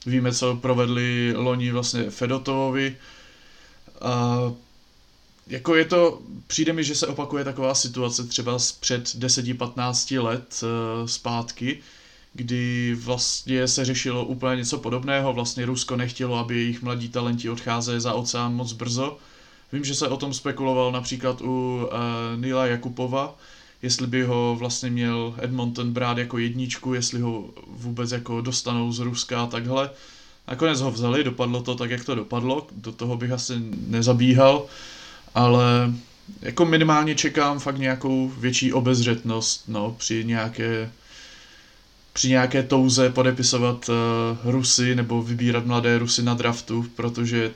Víme, 0.06 0.32
co 0.32 0.56
provedli 0.56 1.32
loni 1.36 1.70
vlastně 1.70 2.10
Fedotovovi. 2.10 2.96
A 4.00 4.38
jako 5.46 5.74
je 5.74 5.84
to, 5.84 6.22
přijde 6.46 6.72
mi, 6.72 6.84
že 6.84 6.94
se 6.94 7.06
opakuje 7.06 7.44
taková 7.44 7.74
situace 7.74 8.24
třeba 8.24 8.58
před 8.80 9.04
10-15 9.04 10.22
let 10.22 10.60
uh, 10.62 11.06
zpátky, 11.06 11.78
kdy 12.34 12.94
vlastně 13.00 13.68
se 13.68 13.84
řešilo 13.84 14.24
úplně 14.24 14.56
něco 14.56 14.78
podobného, 14.78 15.32
vlastně 15.32 15.66
Rusko 15.66 15.96
nechtělo, 15.96 16.38
aby 16.38 16.54
jejich 16.54 16.82
mladí 16.82 17.08
talenti 17.08 17.50
odcházeli 17.50 18.00
za 18.00 18.12
oceán 18.12 18.54
moc 18.54 18.72
brzo. 18.72 19.18
Vím, 19.72 19.84
že 19.84 19.94
se 19.94 20.08
o 20.08 20.16
tom 20.16 20.34
spekuloval 20.34 20.92
například 20.92 21.40
u 21.40 21.44
uh, 21.46 22.40
Nila 22.40 22.66
Jakupova, 22.66 23.38
jestli 23.82 24.06
by 24.06 24.22
ho 24.22 24.56
vlastně 24.58 24.90
měl 24.90 25.34
Edmonton 25.38 25.92
brát 25.92 26.18
jako 26.18 26.38
jedničku, 26.38 26.94
jestli 26.94 27.20
ho 27.20 27.50
vůbec 27.66 28.12
jako 28.12 28.40
dostanou 28.40 28.92
z 28.92 28.98
Ruska 28.98 29.42
a 29.42 29.46
takhle. 29.46 29.90
Nakonec 30.48 30.80
ho 30.80 30.90
vzali, 30.90 31.24
dopadlo 31.24 31.62
to 31.62 31.74
tak, 31.74 31.90
jak 31.90 32.04
to 32.04 32.14
dopadlo, 32.14 32.66
do 32.72 32.92
toho 32.92 33.16
bych 33.16 33.30
asi 33.30 33.54
nezabíhal, 33.86 34.66
ale 35.34 35.92
jako 36.42 36.64
minimálně 36.64 37.14
čekám 37.14 37.58
fakt 37.58 37.78
nějakou 37.78 38.28
větší 38.28 38.72
obezřetnost 38.72 39.68
no, 39.68 39.94
při 39.98 40.24
nějaké 40.24 40.90
při 42.12 42.28
nějaké 42.28 42.62
touze 42.62 43.10
podepisovat 43.10 43.88
uh, 43.88 43.94
Rusy 44.50 44.94
nebo 44.94 45.22
vybírat 45.22 45.66
mladé 45.66 45.98
Rusy 45.98 46.22
na 46.22 46.34
draftu, 46.34 46.86
protože 46.96 47.52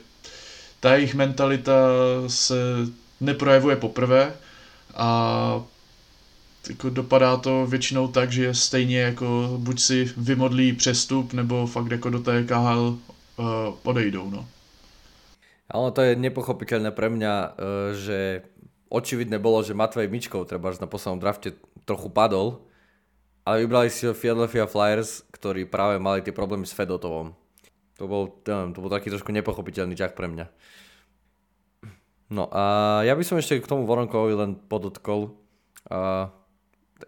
ta 0.79 0.95
jejich 0.95 1.15
mentalita 1.15 1.73
se 2.27 2.55
neprojevuje 3.21 3.75
poprvé 3.75 4.33
a 4.95 5.61
jako 6.69 6.89
dopadá 6.89 7.37
to 7.37 7.65
většinou 7.65 8.07
tak, 8.07 8.31
že 8.31 8.53
stejně 8.53 8.99
jako 8.99 9.55
buď 9.57 9.79
si 9.79 10.13
vymodlí 10.17 10.73
přestup, 10.73 11.33
nebo 11.33 11.67
fakt 11.67 11.91
jako 11.91 12.09
do 12.09 12.19
té 12.19 12.43
KHL 12.43 12.97
uh, 13.37 13.45
eh, 13.45 13.73
odejdou, 13.83 14.29
no. 14.29 14.47
Ale 15.67 15.91
to 15.91 15.99
je 16.03 16.19
nepochopiteľné 16.19 16.95
pre 16.95 17.11
mňa, 17.11 17.33
uh, 17.35 17.49
že 17.91 18.47
očividne 18.87 19.35
bolo, 19.35 19.63
že 19.63 19.75
Matvej 19.75 20.07
Mičkov 20.07 20.47
treba 20.47 20.71
na 20.75 20.87
poslednom 20.87 21.19
drafte 21.19 21.59
trochu 21.83 22.07
padol, 22.07 22.63
ale 23.47 23.63
vybrali 23.63 23.91
si 23.91 24.07
Philadelphia 24.11 24.67
Flyers, 24.67 25.23
ktorí 25.31 25.67
práve 25.67 25.99
mali 25.99 26.23
tie 26.23 26.35
problémy 26.35 26.67
s 26.67 26.75
Fedotovom. 26.75 27.35
To 27.97 28.05
bol, 28.05 28.29
to 28.43 28.77
bol 28.77 28.91
taký 28.91 29.09
trošku 29.09 29.31
nepochopiteľný 29.31 29.97
ťah 29.97 30.13
pre 30.13 30.29
mňa. 30.29 30.45
No 32.27 32.51
a 32.51 32.63
ja 33.07 33.15
by 33.15 33.23
som 33.23 33.39
ešte 33.39 33.63
k 33.63 33.71
tomu 33.71 33.87
Voronkovi 33.87 34.35
len 34.35 34.59
podotkol. 34.67 35.39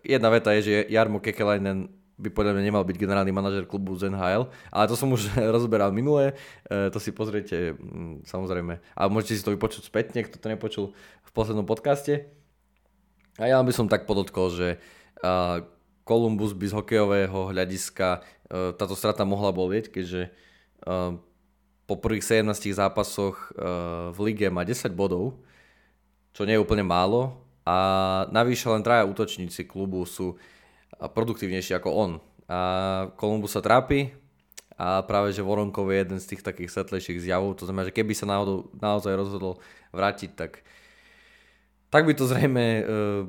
Jedna 0.02 0.30
veta 0.32 0.56
je, 0.56 0.62
že 0.63 0.88
Jarmo 0.88 1.19
Kekelainen 1.19 1.91
by 2.19 2.29
podľa 2.36 2.60
mňa 2.60 2.63
nemal 2.67 2.84
byť 2.84 2.99
generálny 2.99 3.32
manažer 3.32 3.63
klubu 3.63 3.95
z 3.95 4.12
NHL, 4.12 4.51
ale 4.69 4.86
to 4.91 4.99
som 4.99 5.08
už 5.10 5.32
rozberal 5.55 5.95
minulé, 5.95 6.36
uh, 6.67 6.91
to 6.91 6.99
si 6.99 7.15
pozriete 7.15 7.79
um, 7.79 8.19
samozrejme. 8.27 8.84
A 8.93 9.08
môžete 9.08 9.39
si 9.39 9.45
to 9.47 9.55
vypočuť 9.55 9.88
spätne, 9.88 10.21
kto 10.27 10.36
to 10.38 10.47
nepočul 10.51 10.86
v 11.23 11.32
poslednom 11.32 11.63
podcaste. 11.63 12.27
A 13.39 13.47
ja 13.47 13.63
by 13.63 13.71
som 13.71 13.88
tak 13.88 14.03
podotkol, 14.03 14.51
že 14.51 14.67
Columbus 16.10 16.58
by 16.58 16.65
z 16.65 16.73
hokejového 16.73 17.53
hľadiska 17.53 18.08
e, 18.17 18.19
táto 18.73 18.97
strata 18.97 19.21
mohla 19.29 19.53
bolieť, 19.53 19.93
keďže 19.93 20.21
e, 20.25 20.29
po 21.86 21.95
prvých 22.01 22.25
17 22.25 22.49
zápasoch 22.73 23.53
e, 23.53 23.69
v 24.10 24.19
lige 24.25 24.49
má 24.49 24.65
10 24.65 24.89
bodov, 24.97 25.38
čo 26.34 26.49
nie 26.49 26.58
je 26.58 26.63
úplne 26.65 26.82
málo 26.82 27.45
a 27.62 27.77
navyše 28.34 28.65
len 28.73 28.82
traja 28.82 29.05
útočníci 29.05 29.69
klubu 29.69 30.01
sú 30.10 30.34
produktívnejší 30.97 31.78
ako 31.78 31.89
on. 31.93 32.12
A 32.49 32.60
Columbus 33.19 33.54
sa 33.54 33.62
trápi 33.62 34.10
a 34.80 35.06
práve, 35.06 35.36
že 35.36 35.45
Voronkov 35.45 35.91
je 35.91 35.97
jeden 36.02 36.19
z 36.23 36.30
tých 36.34 36.41
takých 36.41 36.71
svetlejších 36.73 37.30
zjavov, 37.30 37.60
to 37.60 37.67
znamená, 37.67 37.91
že 37.91 37.95
keby 37.95 38.15
sa 38.15 38.25
náhodou, 38.25 38.71
naozaj 38.80 39.13
rozhodol 39.13 39.60
vrátiť, 39.91 40.34
tak, 40.34 40.63
tak 41.91 42.08
by 42.08 42.13
to 42.15 42.25
zrejme 42.25 42.65
uh, 42.82 43.28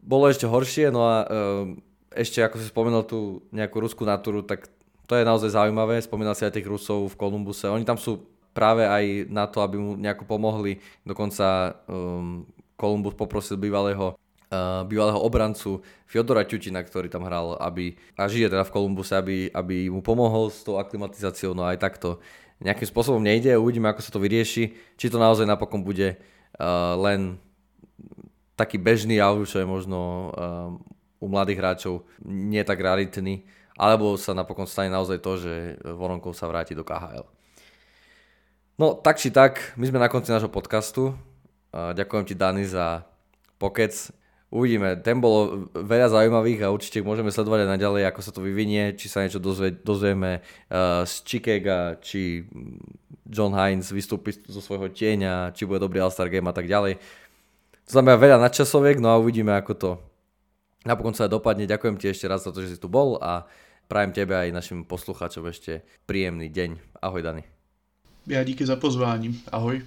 bolo 0.00 0.30
ešte 0.30 0.48
horšie, 0.48 0.88
no 0.88 1.04
a 1.04 1.16
uh, 1.26 1.66
ešte 2.16 2.40
ako 2.40 2.56
si 2.60 2.66
spomenul 2.70 3.04
tú 3.04 3.44
nejakú 3.52 3.76
ruskú 3.82 4.08
natúru, 4.08 4.40
tak 4.40 4.68
to 5.04 5.18
je 5.18 5.28
naozaj 5.28 5.52
zaujímavé. 5.52 6.00
Spomínal 6.00 6.32
si 6.32 6.46
aj 6.46 6.56
tých 6.56 6.68
Rusov 6.68 7.12
v 7.12 7.18
Kolumbuse. 7.18 7.68
Oni 7.68 7.84
tam 7.84 8.00
sú 8.00 8.24
práve 8.56 8.84
aj 8.84 9.28
na 9.28 9.44
to, 9.48 9.60
aby 9.60 9.76
mu 9.76 9.92
nejako 9.96 10.24
pomohli. 10.24 10.80
Dokonca 11.04 11.76
um, 11.88 12.48
Kolumbus 12.76 13.16
poprosil 13.16 13.60
bývalého 13.60 14.16
bývalého 14.84 15.16
obrancu 15.16 15.80
Fiodora 16.04 16.44
Ťutina, 16.44 16.84
ktorý 16.84 17.08
tam 17.08 17.24
hral, 17.24 17.56
aby, 17.56 17.96
a 18.20 18.28
žije 18.28 18.52
teda 18.52 18.68
v 18.68 18.72
Kolumbuse, 18.74 19.16
aby, 19.16 19.48
aby 19.48 19.88
mu 19.88 20.04
pomohol 20.04 20.52
s 20.52 20.60
tou 20.60 20.76
aklimatizáciou, 20.76 21.56
no 21.56 21.64
aj 21.64 21.80
takto 21.80 22.20
nejakým 22.62 22.86
spôsobom 22.86 23.18
nejde, 23.18 23.56
uvidíme, 23.58 23.90
ako 23.90 24.04
sa 24.04 24.12
to 24.14 24.22
vyrieši, 24.22 24.76
či 24.94 25.06
to 25.10 25.18
naozaj 25.18 25.48
napokon 25.48 25.82
bude 25.82 26.14
uh, 26.14 26.94
len 27.00 27.40
taký 28.54 28.78
bežný 28.78 29.18
jav, 29.18 29.34
čo 29.48 29.58
je 29.58 29.66
možno 29.66 29.98
uh, 30.30 30.70
u 31.18 31.26
mladých 31.26 31.58
hráčov 31.58 31.94
nie 32.22 32.62
tak 32.62 32.78
raritný, 32.78 33.42
alebo 33.74 34.14
sa 34.14 34.36
napokon 34.36 34.68
stane 34.68 34.92
naozaj 34.92 35.18
to, 35.18 35.32
že 35.40 35.52
Voronkov 35.82 36.36
sa 36.38 36.46
vráti 36.46 36.76
do 36.76 36.86
KHL. 36.86 37.26
No 38.76 38.94
tak 38.98 39.18
či 39.22 39.32
tak, 39.32 39.74
my 39.78 39.86
sme 39.88 40.02
na 40.02 40.10
konci 40.10 40.34
nášho 40.34 40.50
podcastu. 40.50 41.14
Ďakujem 41.72 42.24
ti 42.28 42.34
Dani 42.36 42.64
za 42.68 43.06
pokec. 43.56 43.94
Uvidíme, 44.52 45.00
ten 45.00 45.16
bolo 45.16 45.72
veľa 45.72 46.12
zaujímavých 46.12 46.68
a 46.68 46.72
určite 46.76 47.00
môžeme 47.00 47.32
sledovať 47.32 47.64
aj 47.64 47.72
naďalej, 47.72 48.02
ako 48.04 48.20
sa 48.20 48.32
to 48.36 48.44
vyvinie, 48.44 48.92
či 48.92 49.08
sa 49.08 49.24
niečo 49.24 49.40
dozvie, 49.40 49.72
dozvieme 49.72 50.44
uh, 50.68 51.08
z 51.08 51.12
Chicaga, 51.24 51.96
či 52.04 52.44
John 53.24 53.56
Hines 53.56 53.88
vystúpi 53.88 54.36
zo 54.44 54.60
svojho 54.60 54.92
tieňa, 54.92 55.56
či 55.56 55.64
bude 55.64 55.80
dobrý 55.80 56.04
All-Star 56.04 56.28
Game 56.28 56.44
a 56.44 56.52
tak 56.52 56.68
ďalej. 56.68 57.00
To 57.88 57.90
znamená 57.96 58.20
veľa 58.20 58.38
nadčasoviek, 58.44 59.00
no 59.00 59.16
a 59.16 59.16
uvidíme, 59.16 59.56
ako 59.56 59.72
to 59.72 59.90
napokon 60.84 61.16
sa 61.16 61.32
dopadne. 61.32 61.64
Ďakujem 61.64 61.96
ti 61.96 62.12
ešte 62.12 62.28
raz 62.28 62.44
za 62.44 62.52
to, 62.52 62.60
že 62.60 62.76
si 62.76 62.78
tu 62.78 62.92
bol 62.92 63.16
a 63.24 63.48
prajem 63.88 64.12
tebe 64.12 64.36
aj 64.36 64.52
našim 64.52 64.84
poslucháčom 64.84 65.48
ešte 65.48 65.80
príjemný 66.04 66.52
deň. 66.52 67.00
Ahoj 67.00 67.24
Dani. 67.24 67.42
Ja 68.28 68.44
díky 68.44 68.66
za 68.66 68.76
pozvání. 68.76 69.48
Ahoj. 69.48 69.82